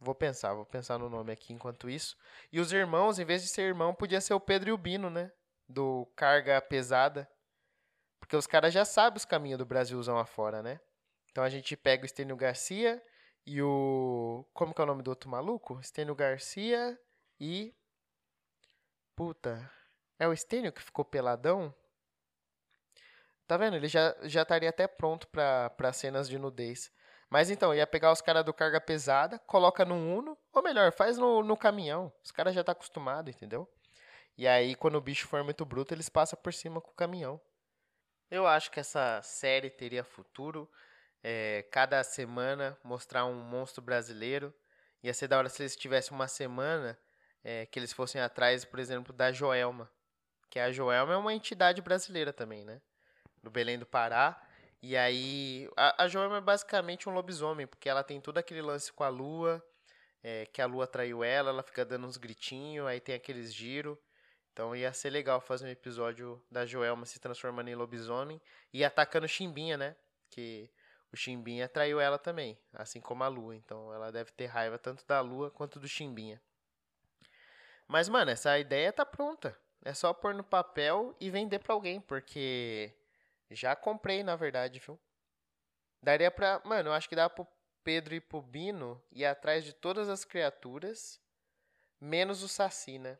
Vou 0.00 0.12
pensar, 0.12 0.54
vou 0.54 0.66
pensar 0.66 0.98
no 0.98 1.08
nome 1.08 1.30
aqui 1.30 1.52
enquanto 1.52 1.88
isso. 1.88 2.16
E 2.50 2.58
os 2.58 2.72
irmãos, 2.72 3.20
em 3.20 3.24
vez 3.24 3.42
de 3.42 3.48
ser 3.48 3.62
irmão, 3.62 3.94
podia 3.94 4.20
ser 4.20 4.34
o 4.34 4.40
Pedro 4.40 4.70
e 4.70 4.72
o 4.72 4.76
Bino, 4.76 5.08
né? 5.08 5.30
Do 5.68 6.04
Carga 6.16 6.60
Pesada. 6.60 7.30
Porque 8.18 8.34
os 8.34 8.48
caras 8.48 8.74
já 8.74 8.84
sabem 8.84 9.18
os 9.18 9.24
caminhos 9.24 9.58
do 9.58 9.64
Brasilzão 9.64 10.18
afora, 10.18 10.64
né? 10.64 10.80
Então 11.30 11.44
a 11.44 11.48
gente 11.48 11.76
pega 11.76 12.02
o 12.02 12.06
Estênio 12.06 12.36
Garcia 12.36 13.02
e 13.46 13.62
o. 13.62 14.44
Como 14.52 14.74
que 14.74 14.80
é 14.80 14.84
o 14.84 14.86
nome 14.86 15.02
do 15.02 15.08
outro 15.08 15.30
maluco? 15.30 15.78
Estênio 15.80 16.14
Garcia 16.14 16.98
e. 17.40 17.74
Puta. 19.16 19.70
É 20.18 20.26
o 20.26 20.32
Estênio 20.32 20.72
que 20.72 20.82
ficou 20.82 21.04
peladão? 21.04 21.74
Tá 23.46 23.56
vendo? 23.56 23.76
Ele 23.76 23.88
já, 23.88 24.14
já 24.24 24.42
estaria 24.42 24.68
até 24.68 24.86
pronto 24.86 25.26
para 25.28 25.92
cenas 25.92 26.28
de 26.28 26.38
nudez. 26.38 26.92
Mas 27.30 27.50
então, 27.50 27.74
ia 27.74 27.86
pegar 27.86 28.12
os 28.12 28.20
caras 28.20 28.44
do 28.44 28.54
carga 28.54 28.80
pesada, 28.80 29.38
coloca 29.40 29.84
no 29.84 29.94
Uno, 29.94 30.36
ou 30.52 30.62
melhor, 30.62 30.92
faz 30.92 31.18
no, 31.18 31.42
no 31.42 31.56
caminhão. 31.56 32.12
Os 32.22 32.30
caras 32.30 32.54
já 32.54 32.64
tá 32.64 32.72
acostumado, 32.72 33.30
entendeu? 33.30 33.68
E 34.36 34.46
aí, 34.46 34.74
quando 34.74 34.96
o 34.96 35.00
bicho 35.00 35.26
for 35.28 35.42
muito 35.44 35.64
bruto, 35.64 35.92
eles 35.92 36.08
passam 36.08 36.38
por 36.42 36.54
cima 36.54 36.80
com 36.80 36.90
o 36.90 36.94
caminhão. 36.94 37.40
Eu 38.30 38.46
acho 38.46 38.70
que 38.70 38.80
essa 38.80 39.20
série 39.22 39.70
teria 39.70 40.04
futuro. 40.04 40.70
É, 41.22 41.66
cada 41.70 42.02
semana 42.04 42.78
mostrar 42.82 43.24
um 43.24 43.34
monstro 43.34 43.82
brasileiro. 43.82 44.54
Ia 45.02 45.14
ser 45.14 45.28
da 45.28 45.38
hora 45.38 45.48
se 45.48 45.62
eles 45.62 45.76
tivessem 45.76 46.12
uma 46.12 46.28
semana 46.28 46.98
é, 47.44 47.66
que 47.66 47.78
eles 47.78 47.92
fossem 47.92 48.20
atrás, 48.20 48.64
por 48.64 48.78
exemplo, 48.78 49.12
da 49.12 49.32
Joelma. 49.32 49.90
Que 50.50 50.58
a 50.58 50.72
Joelma 50.72 51.14
é 51.14 51.16
uma 51.16 51.34
entidade 51.34 51.80
brasileira 51.82 52.32
também, 52.32 52.64
né? 52.64 52.80
Do 53.42 53.50
Belém 53.50 53.78
do 53.78 53.86
Pará. 53.86 54.40
E 54.82 54.96
aí, 54.96 55.68
a, 55.76 56.04
a 56.04 56.08
Joelma 56.08 56.38
é 56.38 56.40
basicamente 56.40 57.08
um 57.08 57.12
lobisomem, 57.12 57.66
porque 57.66 57.88
ela 57.88 58.04
tem 58.04 58.20
todo 58.20 58.38
aquele 58.38 58.62
lance 58.62 58.92
com 58.92 59.02
a 59.02 59.08
lua, 59.08 59.64
é, 60.22 60.46
que 60.46 60.62
a 60.62 60.66
lua 60.66 60.86
traiu 60.86 61.24
ela, 61.24 61.50
ela 61.50 61.62
fica 61.62 61.84
dando 61.84 62.06
uns 62.06 62.16
gritinhos, 62.16 62.86
aí 62.86 63.00
tem 63.00 63.14
aqueles 63.14 63.52
giros. 63.52 63.98
Então 64.52 64.74
ia 64.74 64.92
ser 64.92 65.10
legal 65.10 65.40
fazer 65.40 65.66
um 65.66 65.70
episódio 65.70 66.42
da 66.50 66.66
Joelma 66.66 67.06
se 67.06 67.20
transformando 67.20 67.68
em 67.68 67.76
lobisomem 67.76 68.40
e 68.72 68.84
atacando 68.84 69.28
Chimbinha, 69.28 69.76
né? 69.76 69.96
Que 70.30 70.70
o 71.12 71.16
Chimbinha 71.16 71.68
traiu 71.68 72.00
ela 72.00 72.18
também, 72.18 72.58
assim 72.72 73.00
como 73.00 73.24
a 73.24 73.28
lua. 73.28 73.56
Então 73.56 73.92
ela 73.92 74.10
deve 74.12 74.32
ter 74.32 74.46
raiva 74.46 74.78
tanto 74.78 75.06
da 75.06 75.20
lua 75.20 75.50
quanto 75.50 75.80
do 75.80 75.88
Chimbinha. 75.88 76.40
Mas, 77.86 78.08
mano, 78.08 78.30
essa 78.30 78.58
ideia 78.58 78.92
tá 78.92 79.06
pronta. 79.06 79.58
É 79.84 79.94
só 79.94 80.12
pôr 80.12 80.34
no 80.34 80.44
papel 80.44 81.16
e 81.18 81.30
vender 81.30 81.60
para 81.60 81.72
alguém, 81.72 82.00
porque 82.00 82.92
já 83.50 83.74
comprei, 83.74 84.22
na 84.22 84.36
verdade, 84.36 84.78
viu? 84.78 85.00
Daria 86.02 86.30
pra. 86.30 86.60
Mano, 86.64 86.90
eu 86.90 86.92
acho 86.92 87.08
que 87.08 87.16
dá 87.16 87.30
pro 87.30 87.46
Pedro 87.82 88.14
e 88.14 88.20
pro 88.20 88.42
Bino 88.42 89.02
ir 89.10 89.24
atrás 89.24 89.64
de 89.64 89.72
todas 89.72 90.08
as 90.08 90.24
criaturas, 90.24 91.20
menos 92.00 92.42
o 92.42 92.48
Saci, 92.48 92.98
né? 92.98 93.18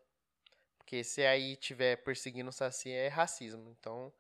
Porque 0.77 1.03
se 1.03 1.24
aí 1.24 1.57
tiver 1.57 1.96
perseguindo 1.96 2.51
o 2.51 2.53
Saci 2.53 2.90
é 2.90 3.09
racismo. 3.09 3.70
Então, 3.70 4.12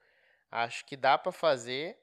acho 0.50 0.84
que 0.86 0.96
dá 0.96 1.18
para 1.18 1.32
fazer. 1.32 1.98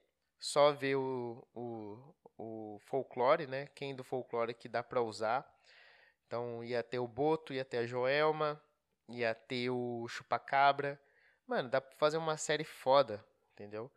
Só 0.45 0.71
ver 0.71 0.95
o, 0.95 1.47
o, 1.53 2.15
o 2.37 2.79
folclore, 2.85 3.47
né? 3.47 3.67
Quem 3.73 3.95
do 3.95 4.03
folclore 4.03 4.53
que 4.53 4.69
dá 4.69 4.83
para 4.83 5.01
usar. 5.01 5.43
Então, 6.27 6.63
ia 6.63 6.83
ter 6.83 6.99
o 6.99 7.07
Boto, 7.07 7.53
ia 7.53 7.65
ter 7.65 7.77
a 7.77 7.85
Joelma, 7.85 8.61
ia 9.09 9.33
ter 9.33 9.69
o 9.69 10.07
Chupacabra. 10.07 10.99
Mano, 11.47 11.69
dá 11.69 11.81
pra 11.81 11.95
fazer 11.97 12.17
uma 12.17 12.37
série 12.37 12.63
foda 12.63 13.23
entendeu? 13.55 13.89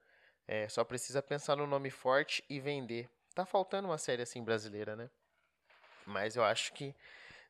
É, 0.47 0.69
só 0.69 0.85
precisa 0.85 1.21
pensar 1.21 1.57
no 1.57 1.67
nome 1.67 1.91
forte 1.91 2.45
e 2.49 2.61
vender. 2.61 3.11
Tá 3.35 3.45
faltando 3.45 3.89
uma 3.89 3.99
série 3.99 4.23
assim 4.23 4.43
brasileira, 4.43 4.97
né? 4.97 5.11
Mas 6.07 6.37
eu 6.37 6.45
acho 6.45 6.73
que 6.73 6.95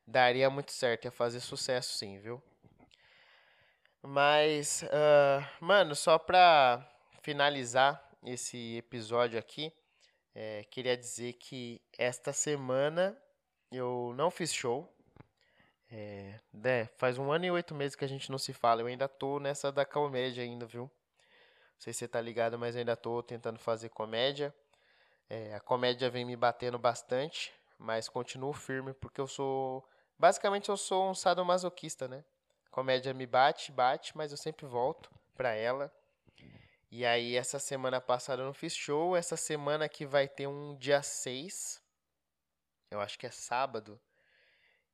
daria 0.05 0.49
muito 0.49 0.71
certo, 0.71 1.05
ia 1.05 1.11
fazer 1.11 1.39
sucesso 1.39 1.97
sim, 1.97 2.17
viu? 2.17 2.43
Mas, 4.01 4.83
uh, 4.83 5.65
mano, 5.65 5.95
só 5.95 6.17
pra 6.17 6.85
finalizar 7.21 8.08
esse 8.23 8.77
episódio 8.77 9.39
aqui, 9.39 9.73
é, 10.33 10.63
queria 10.65 10.95
dizer 10.95 11.33
que 11.33 11.81
esta 11.97 12.31
semana 12.31 13.17
eu 13.71 14.13
não 14.15 14.29
fiz 14.31 14.53
show. 14.53 14.91
É, 15.91 16.39
né, 16.53 16.85
faz 16.97 17.17
um 17.17 17.31
ano 17.31 17.45
e 17.45 17.51
oito 17.51 17.73
meses 17.73 17.95
que 17.95 18.05
a 18.05 18.07
gente 18.07 18.29
não 18.29 18.37
se 18.37 18.53
fala. 18.53 18.81
Eu 18.81 18.87
ainda 18.87 19.07
tô 19.07 19.39
nessa 19.39 19.71
da 19.71 19.85
comédia 19.85 20.43
ainda, 20.43 20.65
viu? 20.65 20.83
Não 20.83 21.79
sei 21.79 21.93
se 21.93 21.99
você 21.99 22.07
tá 22.07 22.21
ligado, 22.21 22.59
mas 22.59 22.75
ainda 22.75 22.95
tô 22.95 23.23
tentando 23.23 23.57
fazer 23.57 23.89
comédia. 23.89 24.53
É, 25.29 25.55
a 25.55 25.59
comédia 25.59 26.09
vem 26.09 26.25
me 26.25 26.35
batendo 26.35 26.77
bastante, 26.77 27.53
mas 27.77 28.09
continuo 28.09 28.53
firme 28.53 28.93
porque 28.93 29.21
eu 29.21 29.27
sou. 29.27 29.87
Basicamente, 30.17 30.69
eu 30.69 30.77
sou 30.77 31.09
um 31.09 31.15
sadomasoquista, 31.15 32.07
né? 32.07 32.23
A 32.65 32.69
comédia 32.69 33.13
me 33.13 33.25
bate, 33.25 33.71
bate, 33.71 34.15
mas 34.15 34.31
eu 34.31 34.37
sempre 34.37 34.65
volto 34.65 35.09
pra 35.35 35.53
ela. 35.53 35.91
E 36.91 37.05
aí, 37.05 37.35
essa 37.35 37.59
semana 37.59 38.01
passada 38.01 38.41
eu 38.41 38.47
não 38.47 38.53
fiz 38.53 38.75
show. 38.75 39.15
Essa 39.15 39.37
semana 39.37 39.87
que 39.87 40.07
vai 40.07 40.27
ter 40.27 40.47
um 40.47 40.75
dia 40.75 41.03
6. 41.03 41.79
Eu 42.89 42.99
acho 42.99 43.19
que 43.19 43.27
é 43.27 43.31
sábado. 43.31 43.99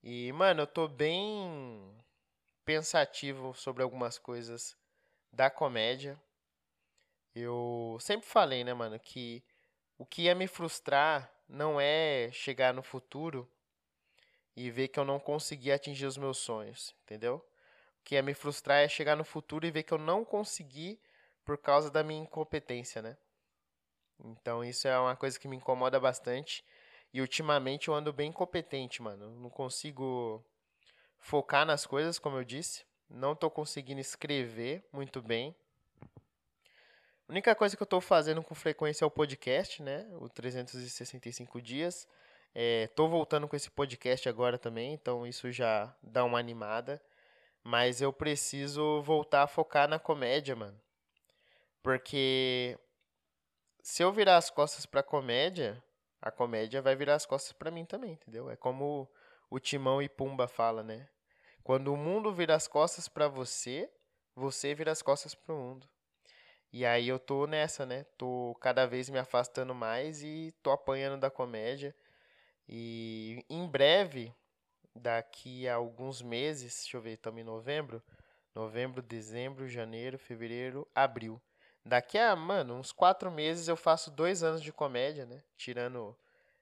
E, 0.03 0.31
mano, 0.33 0.63
eu 0.63 0.67
tô 0.67 0.89
bem 0.89 1.95
pensativo 2.65 3.53
sobre 3.53 3.81
algumas 3.81 4.17
coisas 4.17 4.75
da 5.31 5.49
comédia. 5.49 6.21
Eu 7.33 7.97
sempre 8.01 8.27
falei, 8.27 8.63
né, 8.65 8.73
mano, 8.73 8.99
que 8.99 9.41
o 9.97 10.05
que 10.05 10.23
ia 10.23 10.35
me 10.35 10.47
frustrar 10.47 11.31
não 11.47 11.79
é 11.79 12.29
chegar 12.33 12.73
no 12.73 12.83
futuro 12.83 13.49
e 14.53 14.69
ver 14.69 14.89
que 14.89 14.99
eu 14.99 15.05
não 15.05 15.19
consegui 15.19 15.71
atingir 15.71 16.05
os 16.05 16.17
meus 16.17 16.37
sonhos, 16.39 16.93
entendeu? 17.03 17.35
O 17.99 18.03
que 18.03 18.15
ia 18.15 18.21
me 18.21 18.33
frustrar 18.33 18.79
é 18.79 18.87
chegar 18.89 19.15
no 19.15 19.23
futuro 19.23 19.65
e 19.65 19.71
ver 19.71 19.83
que 19.83 19.93
eu 19.93 19.97
não 19.97 20.25
consegui 20.25 20.99
por 21.45 21.57
causa 21.57 21.91
da 21.91 22.03
minha 22.03 22.23
incompetência, 22.23 23.01
né? 23.01 23.15
Então 24.23 24.63
isso 24.63 24.87
é 24.87 24.97
uma 24.99 25.15
coisa 25.15 25.39
que 25.39 25.47
me 25.47 25.55
incomoda 25.55 25.99
bastante. 25.99 26.65
E 27.13 27.21
ultimamente 27.21 27.87
eu 27.87 27.93
ando 27.93 28.11
bem 28.11 28.29
incompetente, 28.29 29.01
mano. 29.01 29.29
Não 29.39 29.49
consigo 29.49 30.43
focar 31.19 31.65
nas 31.65 31.85
coisas, 31.85 32.19
como 32.19 32.37
eu 32.37 32.43
disse. 32.43 32.85
Não 33.09 33.35
tô 33.35 33.49
conseguindo 33.49 34.01
escrever 34.01 34.83
muito 34.91 35.21
bem. 35.21 35.55
A 37.27 37.31
única 37.31 37.55
coisa 37.55 37.75
que 37.75 37.81
eu 37.81 37.85
estou 37.85 38.01
fazendo 38.01 38.43
com 38.43 38.53
frequência 38.53 39.03
é 39.03 39.07
o 39.07 39.11
podcast, 39.11 39.81
né? 39.81 40.07
O 40.19 40.27
365 40.27 41.61
dias. 41.61 42.07
É, 42.53 42.89
voltando 42.97 43.47
com 43.47 43.55
esse 43.55 43.69
podcast 43.69 44.29
agora 44.29 44.57
também, 44.57 44.93
então 44.93 45.27
isso 45.27 45.51
já 45.51 45.93
dá 46.01 46.23
uma 46.23 46.39
animada. 46.39 47.01
Mas 47.63 48.01
eu 48.01 48.13
preciso 48.13 49.01
voltar 49.01 49.43
a 49.43 49.47
focar 49.47 49.87
na 49.87 49.97
comédia, 49.97 50.55
mano. 50.55 50.79
Porque 51.85 52.75
se 53.83 54.01
eu 54.01 54.11
virar 54.11 54.37
as 54.37 54.49
costas 54.49 54.87
pra 54.87 55.03
comédia, 55.03 55.83
a 56.19 56.31
comédia 56.31 56.81
vai 56.81 56.95
virar 56.95 57.13
as 57.13 57.27
costas 57.27 57.53
para 57.53 57.69
mim 57.69 57.85
também, 57.85 58.13
entendeu? 58.13 58.49
É 58.49 58.55
como 58.55 59.07
o 59.51 59.59
Timão 59.59 60.01
e 60.01 60.09
Pumba 60.09 60.47
fala, 60.47 60.81
né? 60.81 61.07
Quando 61.63 61.93
o 61.93 61.95
mundo 61.95 62.33
vira 62.33 62.55
as 62.55 62.67
costas 62.67 63.07
para 63.07 63.27
você, 63.27 63.87
você 64.35 64.73
vira 64.73 64.91
as 64.91 65.03
costas 65.03 65.35
pro 65.35 65.55
mundo. 65.55 65.87
E 66.73 66.83
aí 66.83 67.07
eu 67.07 67.19
tô 67.19 67.45
nessa, 67.45 67.85
né? 67.85 68.03
Tô 68.17 68.57
cada 68.59 68.87
vez 68.87 69.07
me 69.07 69.19
afastando 69.19 69.75
mais 69.75 70.23
e 70.23 70.55
tô 70.63 70.71
apanhando 70.71 71.19
da 71.19 71.29
comédia. 71.29 71.95
E 72.67 73.45
em 73.47 73.67
breve, 73.67 74.33
daqui 74.95 75.67
a 75.67 75.75
alguns 75.75 76.19
meses, 76.23 76.73
deixa 76.81 76.97
eu 76.97 77.01
ver, 77.01 77.11
estamos 77.13 77.39
em 77.39 77.43
novembro. 77.43 78.01
Novembro, 78.55 79.03
dezembro, 79.03 79.67
janeiro, 79.67 80.17
fevereiro, 80.17 80.87
abril. 80.95 81.39
Daqui 81.85 82.17
a, 82.17 82.35
mano, 82.35 82.75
uns 82.75 82.91
quatro 82.91 83.31
meses 83.31 83.67
eu 83.67 83.77
faço 83.77 84.09
dois 84.09 84.41
anos 84.43 84.61
de 84.61 84.73
comédia, 84.73 85.25
né? 85.25 85.43
Tirando 85.55 86.17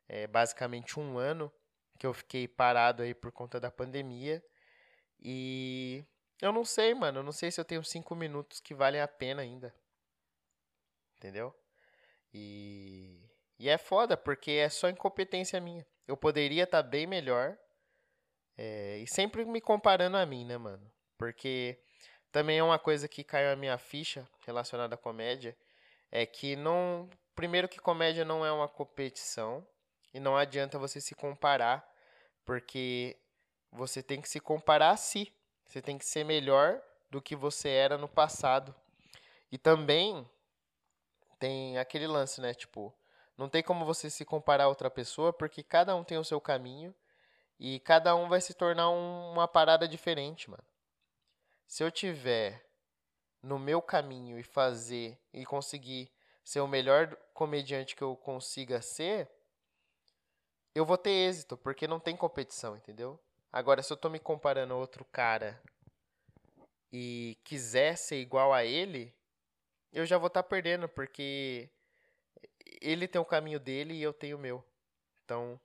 é, 0.07 0.27
basicamente 0.27 0.99
um 0.99 1.17
ano 1.17 1.51
que 1.97 2.05
eu 2.05 2.13
fiquei 2.13 2.47
parado 2.47 3.03
aí 3.03 3.13
por 3.13 3.31
conta 3.31 3.59
da 3.59 3.71
pandemia. 3.71 4.43
E 5.19 6.03
eu 6.41 6.51
não 6.51 6.65
sei, 6.65 6.93
mano. 6.93 7.19
Eu 7.19 7.23
não 7.23 7.31
sei 7.31 7.51
se 7.51 7.61
eu 7.61 7.65
tenho 7.65 7.83
cinco 7.83 8.15
minutos 8.15 8.59
que 8.59 8.73
valem 8.73 8.99
a 8.99 9.07
pena 9.07 9.41
ainda 9.41 9.73
entendeu? 11.23 11.55
E, 12.33 13.29
e 13.57 13.69
é 13.69 13.77
foda, 13.77 14.17
porque 14.17 14.51
é 14.51 14.67
só 14.67 14.89
incompetência 14.89 15.59
minha. 15.61 15.85
Eu 16.05 16.17
poderia 16.17 16.63
estar 16.63 16.83
tá 16.83 16.89
bem 16.89 17.07
melhor. 17.07 17.57
É, 18.57 18.97
e 18.97 19.07
sempre 19.07 19.45
me 19.45 19.61
comparando 19.61 20.17
a 20.17 20.25
mim, 20.25 20.45
né, 20.45 20.57
mano? 20.57 20.91
Porque 21.17 21.79
também 22.33 22.57
é 22.57 22.63
uma 22.63 22.79
coisa 22.79 23.07
que 23.07 23.23
caiu 23.23 23.53
a 23.53 23.55
minha 23.55 23.77
ficha 23.77 24.27
relacionada 24.43 24.95
à 24.95 24.97
comédia. 24.97 25.55
É 26.11 26.25
que 26.25 26.55
não. 26.55 27.07
primeiro 27.35 27.69
que 27.69 27.79
comédia 27.79 28.25
não 28.25 28.43
é 28.43 28.51
uma 28.51 28.67
competição 28.67 29.65
e 30.11 30.19
não 30.19 30.35
adianta 30.35 30.79
você 30.79 30.99
se 30.99 31.13
comparar, 31.13 31.87
porque 32.43 33.15
você 33.71 34.01
tem 34.01 34.19
que 34.19 34.27
se 34.27 34.39
comparar 34.39 34.89
a 34.89 34.97
si. 34.97 35.31
Você 35.67 35.79
tem 35.79 35.95
que 35.95 36.05
ser 36.05 36.25
melhor 36.25 36.81
do 37.09 37.21
que 37.21 37.35
você 37.35 37.69
era 37.69 37.99
no 37.99 38.07
passado. 38.07 38.73
E 39.51 39.57
também 39.59 40.27
tem 41.37 41.77
aquele 41.77 42.07
lance, 42.07 42.41
né? 42.41 42.55
Tipo, 42.55 42.91
não 43.37 43.47
tem 43.47 43.61
como 43.61 43.85
você 43.85 44.09
se 44.09 44.25
comparar 44.25 44.63
a 44.63 44.69
outra 44.69 44.89
pessoa, 44.89 45.31
porque 45.31 45.61
cada 45.61 45.95
um 45.95 46.03
tem 46.03 46.17
o 46.17 46.23
seu 46.23 46.41
caminho 46.41 46.95
e 47.59 47.79
cada 47.79 48.15
um 48.15 48.27
vai 48.27 48.41
se 48.41 48.55
tornar 48.55 48.89
um, 48.89 49.33
uma 49.33 49.47
parada 49.47 49.87
diferente, 49.87 50.49
mano. 50.49 50.63
Se 51.67 51.83
eu 51.83 51.91
tiver 51.91 52.65
no 53.41 53.59
meu 53.59 53.81
caminho 53.81 54.39
e 54.39 54.43
fazer 54.43 55.19
e 55.33 55.45
conseguir 55.45 56.11
ser 56.43 56.61
o 56.61 56.67
melhor 56.67 57.15
comediante 57.33 57.95
que 57.95 58.01
eu 58.01 58.15
consiga 58.15 58.81
ser, 58.81 59.29
eu 60.75 60.85
vou 60.85 60.97
ter 60.97 61.11
êxito, 61.11 61.57
porque 61.57 61.87
não 61.87 61.99
tem 61.99 62.15
competição, 62.15 62.75
entendeu? 62.75 63.19
Agora, 63.51 63.83
se 63.83 63.93
eu 63.93 63.97
tô 63.97 64.09
me 64.09 64.19
comparando 64.19 64.73
a 64.73 64.77
outro 64.77 65.05
cara 65.05 65.61
e 66.91 67.37
quiser 67.43 67.97
ser 67.97 68.19
igual 68.19 68.53
a 68.53 68.65
ele, 68.65 69.13
eu 69.91 70.05
já 70.05 70.17
vou 70.17 70.27
estar 70.27 70.41
tá 70.41 70.49
perdendo, 70.49 70.89
porque 70.89 71.69
ele 72.81 73.07
tem 73.07 73.21
o 73.21 73.25
caminho 73.25 73.59
dele 73.59 73.93
e 73.93 74.01
eu 74.01 74.11
tenho 74.11 74.37
o 74.37 74.39
meu. 74.39 74.63
Então, 75.23 75.59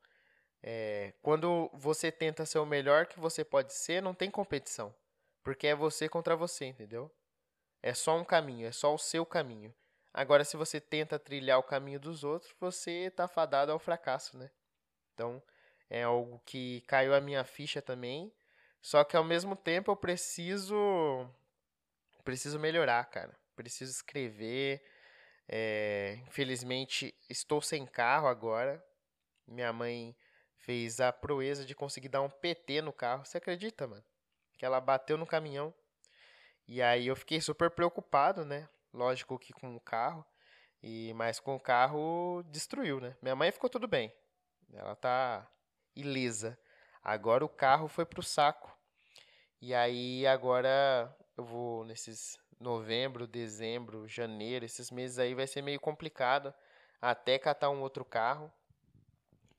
é, 0.62 1.14
quando 1.22 1.70
você 1.72 2.12
tenta 2.12 2.44
ser 2.44 2.58
o 2.58 2.66
melhor 2.66 3.06
que 3.06 3.18
você 3.18 3.44
pode 3.44 3.72
ser, 3.72 4.02
não 4.02 4.14
tem 4.14 4.30
competição. 4.30 4.94
Porque 5.48 5.66
é 5.66 5.74
você 5.74 6.10
contra 6.10 6.36
você, 6.36 6.66
entendeu? 6.66 7.10
É 7.82 7.94
só 7.94 8.18
um 8.18 8.22
caminho, 8.22 8.66
é 8.66 8.70
só 8.70 8.94
o 8.94 8.98
seu 8.98 9.24
caminho. 9.24 9.74
Agora, 10.12 10.44
se 10.44 10.58
você 10.58 10.78
tenta 10.78 11.18
trilhar 11.18 11.58
o 11.58 11.62
caminho 11.62 11.98
dos 11.98 12.22
outros, 12.22 12.54
você 12.60 13.06
está 13.06 13.26
fadado 13.26 13.72
ao 13.72 13.78
fracasso, 13.78 14.36
né? 14.36 14.50
Então, 15.14 15.42
é 15.88 16.02
algo 16.02 16.38
que 16.44 16.82
caiu 16.82 17.14
a 17.14 17.20
minha 17.22 17.42
ficha 17.44 17.80
também. 17.80 18.30
Só 18.82 19.02
que 19.04 19.16
ao 19.16 19.24
mesmo 19.24 19.56
tempo 19.56 19.90
eu 19.90 19.96
preciso 19.96 21.26
preciso 22.22 22.58
melhorar, 22.58 23.02
cara. 23.06 23.34
Preciso 23.56 23.90
escrever. 23.90 24.84
É, 25.48 26.18
infelizmente 26.26 27.14
estou 27.26 27.62
sem 27.62 27.86
carro 27.86 28.28
agora. 28.28 28.84
Minha 29.46 29.72
mãe 29.72 30.14
fez 30.58 31.00
a 31.00 31.10
proeza 31.10 31.64
de 31.64 31.74
conseguir 31.74 32.10
dar 32.10 32.20
um 32.20 32.28
PT 32.28 32.82
no 32.82 32.92
carro. 32.92 33.24
Você 33.24 33.38
acredita, 33.38 33.86
mano? 33.86 34.04
Que 34.58 34.66
ela 34.66 34.80
bateu 34.80 35.16
no 35.16 35.26
caminhão. 35.26 35.72
E 36.66 36.82
aí 36.82 37.06
eu 37.06 37.16
fiquei 37.16 37.40
super 37.40 37.70
preocupado, 37.70 38.44
né? 38.44 38.68
Lógico 38.92 39.38
que 39.38 39.54
com 39.54 39.74
o 39.74 39.80
carro. 39.80 40.24
E 40.82 41.12
mas 41.14 41.40
com 41.40 41.56
o 41.56 41.60
carro 41.60 42.42
destruiu, 42.50 43.00
né? 43.00 43.16
Minha 43.22 43.34
mãe 43.34 43.50
ficou 43.50 43.70
tudo 43.70 43.88
bem. 43.88 44.12
Ela 44.72 44.94
tá 44.94 45.50
ilesa. 45.96 46.58
Agora 47.02 47.44
o 47.44 47.48
carro 47.48 47.88
foi 47.88 48.04
pro 48.04 48.22
saco. 48.22 48.76
E 49.60 49.74
aí 49.74 50.26
agora 50.26 51.16
eu 51.36 51.44
vou 51.44 51.84
nesses 51.84 52.38
novembro, 52.60 53.26
dezembro, 53.26 54.08
janeiro, 54.08 54.64
esses 54.64 54.90
meses 54.90 55.18
aí 55.18 55.34
vai 55.34 55.46
ser 55.46 55.62
meio 55.62 55.80
complicado 55.80 56.52
até 57.00 57.38
catar 57.38 57.70
um 57.70 57.80
outro 57.80 58.04
carro. 58.04 58.52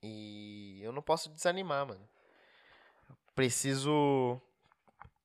E 0.02 0.80
eu 0.82 0.92
não 0.92 1.02
posso 1.02 1.28
desanimar, 1.30 1.86
mano. 1.86 2.08
Preciso 3.34 4.40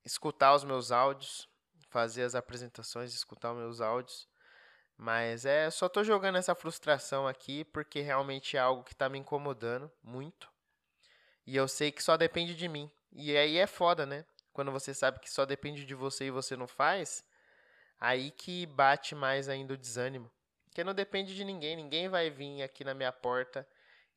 escutar 0.06 0.54
os 0.54 0.63
meus 0.63 0.91
áudios, 0.91 1.50
fazer 1.89 2.24
as 2.24 2.36
apresentações, 2.36 3.13
escutar 3.13 3.52
os 3.52 3.58
meus 3.58 3.82
áudios. 3.82 4.28
Mas 4.98 5.46
é, 5.46 5.70
só 5.70 5.89
tô 5.89 6.04
jogando 6.04 6.38
essa 6.38 6.56
frustração 6.56 7.28
aqui 7.28 7.65
porque 7.65 8.00
realmente 8.00 8.56
é 8.56 8.60
algo 8.60 8.84
que 8.84 8.96
tá 8.96 9.10
me 9.10 9.18
incomodando 9.18 9.91
muito. 10.02 10.50
E 11.46 11.56
eu 11.56 11.68
sei 11.68 11.91
que 11.91 12.04
só 12.04 12.15
depende 12.15 12.56
de 12.56 12.68
mim. 12.68 12.89
E 13.12 13.36
aí 13.36 13.58
é 13.58 13.68
foda, 13.68 14.06
né? 14.06 14.26
Quando 14.54 14.72
você 14.72 14.94
sabe 14.94 15.20
que 15.20 15.30
só 15.30 15.46
depende 15.46 15.86
de 15.86 15.94
você 15.94 16.26
e 16.26 16.32
você 16.32 16.56
não 16.56 16.68
faz, 16.68 17.26
aí 18.00 18.32
que 18.32 18.65
bate 18.65 19.13
mais 19.13 19.50
ainda 19.50 19.74
o 19.74 19.78
desânimo. 19.78 20.32
Porque 20.63 20.84
não 20.84 20.94
depende 20.94 21.36
de 21.36 21.44
ninguém, 21.44 21.76
ninguém 21.76 22.08
vai 22.08 22.30
vir 22.30 22.62
aqui 22.62 22.84
na 22.84 22.94
minha 22.94 23.12
porta 23.12 23.68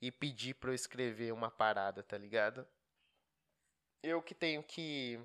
e 0.01 0.13
pedir 0.13 0.55
para 0.55 0.71
eu 0.71 0.75
escrever 0.75 1.33
uma 1.33 1.51
parada, 1.51 2.03
tá 2.03 2.17
ligado? 2.17 2.67
Eu 4.03 4.23
que 4.23 4.35
tenho 4.35 4.63
que 4.63 5.21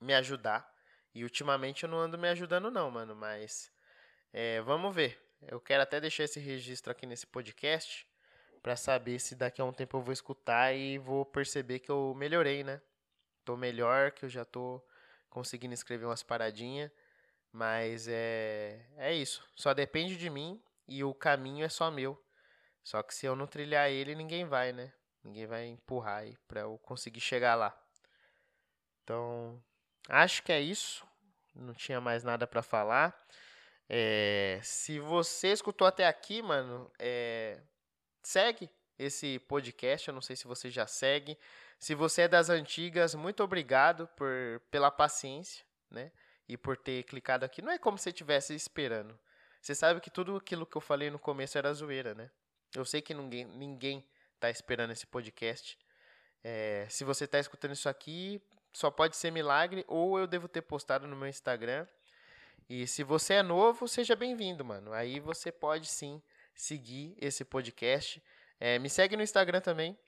me 0.00 0.14
ajudar 0.14 0.70
e 1.14 1.24
ultimamente 1.24 1.84
eu 1.84 1.88
não 1.88 1.98
ando 1.98 2.18
me 2.18 2.28
ajudando, 2.28 2.70
não, 2.70 2.90
mano. 2.90 3.16
Mas 3.16 3.72
é, 4.32 4.60
vamos 4.60 4.94
ver. 4.94 5.18
Eu 5.40 5.60
quero 5.60 5.82
até 5.82 6.00
deixar 6.00 6.24
esse 6.24 6.38
registro 6.38 6.92
aqui 6.92 7.06
nesse 7.06 7.26
podcast 7.26 8.06
para 8.62 8.76
saber 8.76 9.18
se 9.18 9.34
daqui 9.34 9.60
a 9.60 9.64
um 9.64 9.72
tempo 9.72 9.96
eu 9.96 10.02
vou 10.02 10.12
escutar 10.12 10.74
e 10.74 10.98
vou 10.98 11.24
perceber 11.24 11.78
que 11.78 11.90
eu 11.90 12.14
melhorei, 12.14 12.62
né? 12.62 12.82
Tô 13.44 13.56
melhor, 13.56 14.10
que 14.12 14.24
eu 14.24 14.28
já 14.28 14.44
tô 14.44 14.84
conseguindo 15.30 15.72
escrever 15.72 16.04
umas 16.04 16.22
paradinhas. 16.22 16.90
Mas 17.50 18.08
é, 18.08 18.86
é 18.96 19.14
isso. 19.14 19.42
Só 19.54 19.72
depende 19.72 20.16
de 20.16 20.28
mim 20.28 20.62
e 20.86 21.02
o 21.02 21.14
caminho 21.14 21.64
é 21.64 21.68
só 21.70 21.90
meu. 21.90 22.22
Só 22.84 23.02
que 23.02 23.14
se 23.14 23.24
eu 23.24 23.34
não 23.34 23.46
trilhar 23.46 23.90
ele, 23.90 24.14
ninguém 24.14 24.44
vai, 24.44 24.72
né? 24.72 24.92
Ninguém 25.24 25.46
vai 25.46 25.66
empurrar 25.66 26.18
aí 26.18 26.36
pra 26.46 26.60
eu 26.60 26.78
conseguir 26.78 27.20
chegar 27.20 27.54
lá. 27.54 27.74
Então, 29.02 29.62
Acho 30.08 30.42
que 30.42 30.52
é 30.52 30.60
isso. 30.60 31.06
Não 31.54 31.74
tinha 31.74 32.00
mais 32.00 32.22
nada 32.22 32.46
para 32.46 32.62
falar. 32.62 33.14
É, 33.88 34.60
se 34.62 34.98
você 34.98 35.48
escutou 35.48 35.86
até 35.86 36.06
aqui, 36.06 36.42
mano, 36.42 36.90
é, 36.98 37.60
segue 38.22 38.70
esse 38.98 39.38
podcast. 39.40 40.08
Eu 40.08 40.14
não 40.14 40.22
sei 40.22 40.36
se 40.36 40.46
você 40.46 40.70
já 40.70 40.86
segue. 40.86 41.38
Se 41.78 41.94
você 41.94 42.22
é 42.22 42.28
das 42.28 42.50
antigas, 42.50 43.14
muito 43.14 43.42
obrigado 43.42 44.06
por, 44.08 44.60
pela 44.70 44.90
paciência, 44.90 45.64
né? 45.90 46.10
E 46.48 46.56
por 46.56 46.76
ter 46.76 47.02
clicado 47.04 47.44
aqui. 47.44 47.60
Não 47.60 47.72
é 47.72 47.78
como 47.78 47.98
se 47.98 48.08
estivesse 48.08 48.54
esperando. 48.54 49.18
Você 49.60 49.74
sabe 49.74 50.00
que 50.00 50.10
tudo 50.10 50.36
aquilo 50.36 50.64
que 50.64 50.76
eu 50.76 50.80
falei 50.80 51.10
no 51.10 51.18
começo 51.18 51.58
era 51.58 51.72
zoeira, 51.72 52.14
né? 52.14 52.30
Eu 52.74 52.84
sei 52.84 53.02
que 53.02 53.12
ninguém, 53.12 53.44
ninguém 53.44 54.06
tá 54.38 54.48
esperando 54.50 54.92
esse 54.92 55.06
podcast. 55.06 55.78
É, 56.44 56.86
se 56.88 57.02
você 57.04 57.24
está 57.24 57.38
escutando 57.38 57.72
isso 57.72 57.88
aqui, 57.88 58.40
só 58.76 58.90
pode 58.90 59.16
ser 59.16 59.30
milagre 59.30 59.86
ou 59.88 60.18
eu 60.18 60.26
devo 60.26 60.46
ter 60.46 60.60
postado 60.60 61.08
no 61.08 61.16
meu 61.16 61.26
Instagram. 61.26 61.86
E 62.68 62.86
se 62.86 63.02
você 63.02 63.34
é 63.34 63.42
novo, 63.42 63.88
seja 63.88 64.14
bem-vindo, 64.14 64.62
mano. 64.62 64.92
Aí 64.92 65.18
você 65.18 65.50
pode 65.50 65.86
sim 65.86 66.20
seguir 66.54 67.16
esse 67.18 67.42
podcast. 67.42 68.22
É, 68.60 68.78
me 68.78 68.90
segue 68.90 69.16
no 69.16 69.22
Instagram 69.22 69.62
também, 69.62 69.98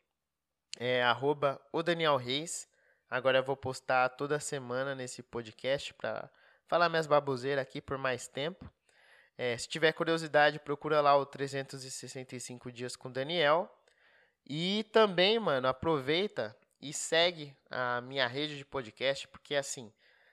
é 0.78 1.02
arroba 1.02 1.58
o 1.72 1.82
Daniel 1.82 2.16
Reis. 2.16 2.68
Agora 3.08 3.38
eu 3.38 3.42
vou 3.42 3.56
postar 3.56 4.10
toda 4.10 4.38
semana 4.38 4.94
nesse 4.94 5.22
podcast 5.22 5.94
para 5.94 6.30
falar 6.66 6.90
minhas 6.90 7.06
baboseiras 7.06 7.62
aqui 7.62 7.80
por 7.80 7.96
mais 7.96 8.28
tempo. 8.28 8.70
É, 9.38 9.56
se 9.56 9.66
tiver 9.66 9.92
curiosidade, 9.92 10.58
procura 10.58 11.00
lá 11.00 11.16
o 11.16 11.24
365 11.24 12.70
dias 12.70 12.96
com 12.96 13.10
Daniel. 13.10 13.74
E 14.46 14.84
também, 14.92 15.38
mano, 15.38 15.68
aproveita 15.68 16.54
e 16.80 16.92
segue 16.92 17.56
a 17.70 18.00
minha 18.00 18.26
rede 18.26 18.56
de 18.56 18.64
podcast, 18.64 19.26
porque 19.28 19.54
assim, 19.54 19.92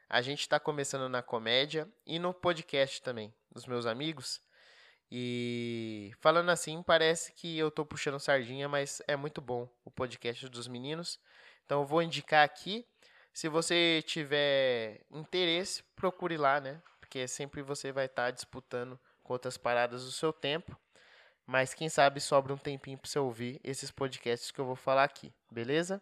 a 0.10 0.22
gente 0.22 0.42
está 0.42 0.60
começando 0.60 1.10
na 1.10 1.24
comédia 1.24 1.88
e 2.06 2.20
no 2.20 2.34
podcast 2.34 3.02
também, 3.02 3.34
dos 3.52 3.66
meus 3.66 3.86
amigos. 3.86 4.42
E 5.12 6.12
falando 6.20 6.50
assim, 6.50 6.82
parece 6.84 7.32
que 7.34 7.58
eu 7.58 7.70
estou 7.70 7.86
puxando 7.86 8.20
sardinha, 8.20 8.68
mas 8.68 9.02
é 9.08 9.16
muito 9.16 9.42
bom 9.42 9.70
o 9.84 9.92
podcast 9.92 10.48
dos 10.50 10.68
meninos. 10.68 11.20
Então 11.66 11.82
eu 11.82 11.86
vou 11.86 12.02
indicar 12.02 12.44
aqui. 12.44 12.86
Se 13.34 13.50
você 13.50 14.04
tiver 14.06 15.02
interesse, 15.12 15.84
procure 15.96 16.38
lá, 16.38 16.60
né? 16.60 16.82
Porque 17.00 17.28
sempre 17.28 17.62
você 17.62 17.92
vai 17.92 18.06
estar 18.06 18.26
tá 18.26 18.32
disputando 18.32 19.00
com 19.24 19.34
outras 19.34 19.58
paradas 19.58 20.06
do 20.06 20.12
seu 20.12 20.32
tempo. 20.32 20.78
Mas 21.46 21.74
quem 21.74 21.90
sabe 21.90 22.20
sobra 22.20 22.54
um 22.54 22.58
tempinho 22.58 22.98
para 22.98 23.10
você 23.10 23.20
ouvir 23.20 23.60
esses 23.64 23.92
podcasts 23.92 24.52
que 24.52 24.60
eu 24.60 24.66
vou 24.66 24.76
falar 24.76 25.04
aqui, 25.04 25.32
beleza? 25.52 26.02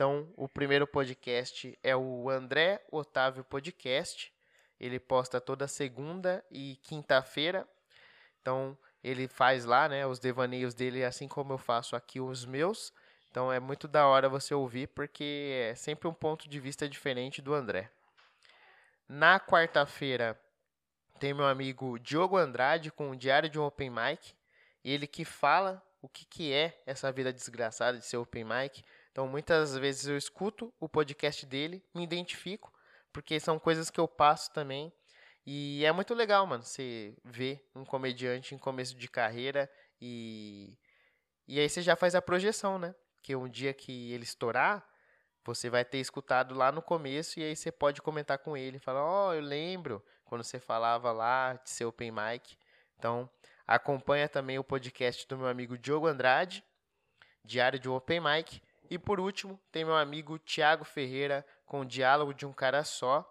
Então, 0.00 0.26
o 0.34 0.48
primeiro 0.48 0.86
podcast 0.86 1.78
é 1.82 1.94
o 1.94 2.30
André 2.30 2.82
Otávio 2.90 3.44
Podcast. 3.44 4.32
Ele 4.80 4.98
posta 4.98 5.38
toda 5.42 5.68
segunda 5.68 6.42
e 6.50 6.76
quinta-feira. 6.82 7.68
Então, 8.40 8.78
ele 9.04 9.28
faz 9.28 9.66
lá, 9.66 9.90
né, 9.90 10.06
os 10.06 10.18
devaneios 10.18 10.72
dele, 10.72 11.04
assim 11.04 11.28
como 11.28 11.52
eu 11.52 11.58
faço 11.58 11.94
aqui 11.94 12.18
os 12.18 12.46
meus. 12.46 12.94
Então, 13.30 13.52
é 13.52 13.60
muito 13.60 13.86
da 13.86 14.06
hora 14.06 14.26
você 14.26 14.54
ouvir, 14.54 14.86
porque 14.86 15.68
é 15.68 15.74
sempre 15.74 16.08
um 16.08 16.14
ponto 16.14 16.48
de 16.48 16.58
vista 16.58 16.88
diferente 16.88 17.42
do 17.42 17.52
André. 17.52 17.90
Na 19.06 19.38
quarta-feira, 19.38 20.34
tem 21.18 21.34
meu 21.34 21.46
amigo 21.46 21.98
Diogo 21.98 22.38
Andrade 22.38 22.90
com 22.90 23.10
o 23.10 23.16
Diário 23.16 23.50
de 23.50 23.58
um 23.58 23.64
Open 23.64 23.90
Mic. 23.90 24.34
Ele 24.82 25.06
que 25.06 25.26
fala 25.26 25.82
o 26.00 26.08
que, 26.08 26.24
que 26.24 26.54
é 26.54 26.80
essa 26.86 27.12
vida 27.12 27.30
desgraçada 27.30 27.98
de 27.98 28.06
ser 28.06 28.16
Open 28.16 28.44
Mic 28.44 28.82
então, 29.12 29.26
muitas 29.26 29.76
vezes 29.76 30.06
eu 30.06 30.16
escuto 30.16 30.72
o 30.78 30.88
podcast 30.88 31.44
dele, 31.44 31.84
me 31.94 32.04
identifico, 32.04 32.72
porque 33.12 33.40
são 33.40 33.58
coisas 33.58 33.90
que 33.90 33.98
eu 33.98 34.06
passo 34.06 34.52
também. 34.52 34.92
E 35.44 35.84
é 35.84 35.90
muito 35.92 36.14
legal, 36.14 36.46
mano, 36.46 36.62
você 36.62 37.16
ver 37.24 37.68
um 37.74 37.84
comediante 37.84 38.54
em 38.54 38.58
começo 38.58 38.96
de 38.96 39.08
carreira 39.08 39.70
e. 40.00 40.78
E 41.48 41.58
aí 41.58 41.68
você 41.68 41.82
já 41.82 41.96
faz 41.96 42.14
a 42.14 42.22
projeção, 42.22 42.78
né? 42.78 42.94
Que 43.22 43.34
um 43.34 43.48
dia 43.48 43.74
que 43.74 44.12
ele 44.12 44.22
estourar, 44.22 44.86
você 45.44 45.68
vai 45.68 45.84
ter 45.84 45.98
escutado 45.98 46.54
lá 46.54 46.70
no 46.70 46.80
começo 46.80 47.40
e 47.40 47.44
aí 47.44 47.56
você 47.56 47.72
pode 47.72 48.00
comentar 48.00 48.38
com 48.38 48.56
ele, 48.56 48.78
falar: 48.78 49.04
"Ó, 49.04 49.30
oh, 49.30 49.34
eu 49.34 49.40
lembro 49.40 50.04
quando 50.24 50.44
você 50.44 50.60
falava 50.60 51.10
lá 51.10 51.54
de 51.54 51.70
seu 51.70 51.88
open 51.88 52.12
mic". 52.12 52.56
Então, 52.96 53.28
acompanha 53.66 54.28
também 54.28 54.58
o 54.58 54.64
podcast 54.64 55.26
do 55.26 55.36
meu 55.38 55.48
amigo 55.48 55.76
Diogo 55.76 56.06
Andrade, 56.06 56.64
Diário 57.44 57.78
de 57.78 57.88
um 57.88 57.94
Open 57.94 58.20
Mic, 58.20 58.62
e 58.90 58.98
por 58.98 59.20
último, 59.20 59.58
tem 59.70 59.84
meu 59.84 59.96
amigo 59.96 60.36
Tiago 60.36 60.84
Ferreira 60.84 61.46
com 61.64 61.82
o 61.82 61.84
Diálogo 61.84 62.34
de 62.34 62.44
um 62.44 62.52
Cara 62.52 62.82
Só. 62.82 63.24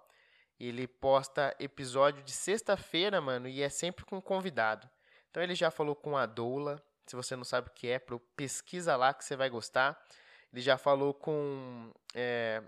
Ele 0.58 0.88
posta 0.88 1.54
episódio 1.60 2.24
de 2.24 2.32
sexta-feira, 2.32 3.20
mano, 3.20 3.48
e 3.48 3.62
é 3.62 3.68
sempre 3.68 4.06
com 4.06 4.22
convidado. 4.22 4.90
Então 5.30 5.44
ele 5.44 5.54
já 5.56 5.70
falou 5.70 5.96
com 5.96 6.16
a 6.16 6.26
Doula. 6.26 6.82
Se 7.06 7.16
você 7.16 7.36
não 7.36 7.44
sabe 7.44 7.68
o 7.68 7.74
que 7.74 7.90
é, 7.90 8.02
pesquisa 8.36 8.96
lá 8.96 9.14
que 9.14 9.26
você 9.26 9.36
vai 9.36 9.50
gostar. 9.50 10.02
Ele 10.54 10.62
já 10.62 10.78
falou 10.78 11.14
com. 11.14 11.92
É, 12.16 12.64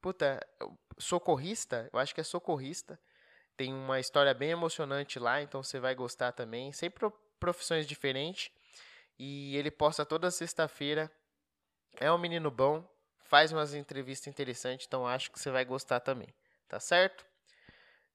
puta, 0.00 0.46
socorrista, 0.98 1.88
eu 1.92 1.98
acho 1.98 2.14
que 2.14 2.20
é 2.20 2.24
socorrista. 2.24 3.00
Tem 3.56 3.72
uma 3.72 3.98
história 3.98 4.34
bem 4.34 4.50
emocionante 4.50 5.18
lá, 5.18 5.40
então 5.40 5.62
você 5.62 5.80
vai 5.80 5.94
gostar 5.94 6.32
também. 6.32 6.72
Sempre 6.72 7.10
profissões 7.40 7.86
diferentes. 7.86 8.50
E 9.18 9.56
ele 9.56 9.70
posta 9.70 10.04
toda 10.04 10.30
sexta-feira. 10.30 11.10
É 12.00 12.10
um 12.10 12.18
menino 12.18 12.50
bom, 12.50 12.84
faz 13.24 13.52
umas 13.52 13.74
entrevistas 13.74 14.26
interessantes, 14.26 14.86
então 14.86 15.06
acho 15.06 15.30
que 15.30 15.38
você 15.38 15.50
vai 15.50 15.64
gostar 15.64 16.00
também. 16.00 16.28
Tá 16.68 16.80
certo? 16.80 17.24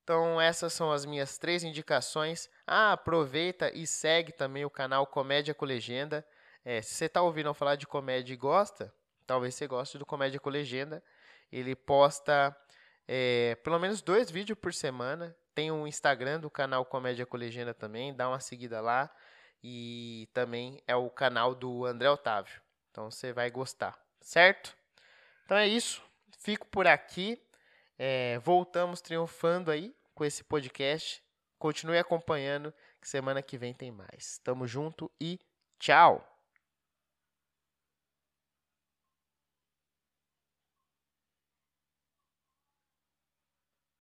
Então, 0.03 0.41
essas 0.41 0.73
são 0.73 0.91
as 0.91 1.05
minhas 1.05 1.37
três 1.37 1.63
indicações. 1.63 2.49
Ah, 2.65 2.93
aproveita 2.93 3.71
e 3.75 3.85
segue 3.85 4.31
também 4.31 4.65
o 4.65 4.69
canal 4.69 5.05
Comédia 5.05 5.53
com 5.53 5.65
Legenda. 5.65 6.25
É, 6.65 6.81
se 6.81 6.95
você 6.95 7.05
está 7.05 7.21
ouvindo 7.21 7.53
falar 7.53 7.75
de 7.75 7.85
comédia 7.85 8.33
e 8.33 8.35
gosta, 8.35 8.93
talvez 9.27 9.53
você 9.53 9.67
goste 9.67 9.99
do 9.99 10.05
Comédia 10.07 10.39
com 10.39 10.49
Legenda. 10.49 11.03
Ele 11.51 11.75
posta 11.75 12.55
é, 13.07 13.55
pelo 13.63 13.77
menos 13.77 14.01
dois 14.01 14.31
vídeos 14.31 14.57
por 14.57 14.73
semana. 14.73 15.35
Tem 15.53 15.71
um 15.71 15.85
Instagram 15.85 16.39
do 16.39 16.49
canal 16.49 16.83
Comédia 16.85 17.25
com 17.25 17.37
Legenda 17.37 17.73
também, 17.73 18.13
dá 18.13 18.27
uma 18.29 18.39
seguida 18.39 18.81
lá. 18.81 19.09
E 19.63 20.27
também 20.33 20.81
é 20.87 20.95
o 20.95 21.09
canal 21.09 21.53
do 21.53 21.85
André 21.85 22.09
Otávio. 22.09 22.59
Então 22.91 23.09
você 23.09 23.31
vai 23.33 23.49
gostar, 23.49 23.97
certo? 24.21 24.75
Então 25.45 25.57
é 25.57 25.67
isso. 25.67 26.03
Fico 26.37 26.67
por 26.67 26.87
aqui. 26.87 27.41
É, 27.97 28.39
voltamos 28.39 29.01
triunfando 29.01 29.71
aí 29.71 29.95
com 30.13 30.23
esse 30.23 30.43
podcast. 30.43 31.23
Continue 31.57 31.97
acompanhando, 31.97 32.73
que 33.01 33.09
semana 33.09 33.41
que 33.41 33.57
vem 33.57 33.73
tem 33.73 33.91
mais. 33.91 34.39
Tamo 34.43 34.65
junto 34.65 35.11
e 35.19 35.39
tchau! 35.77 36.28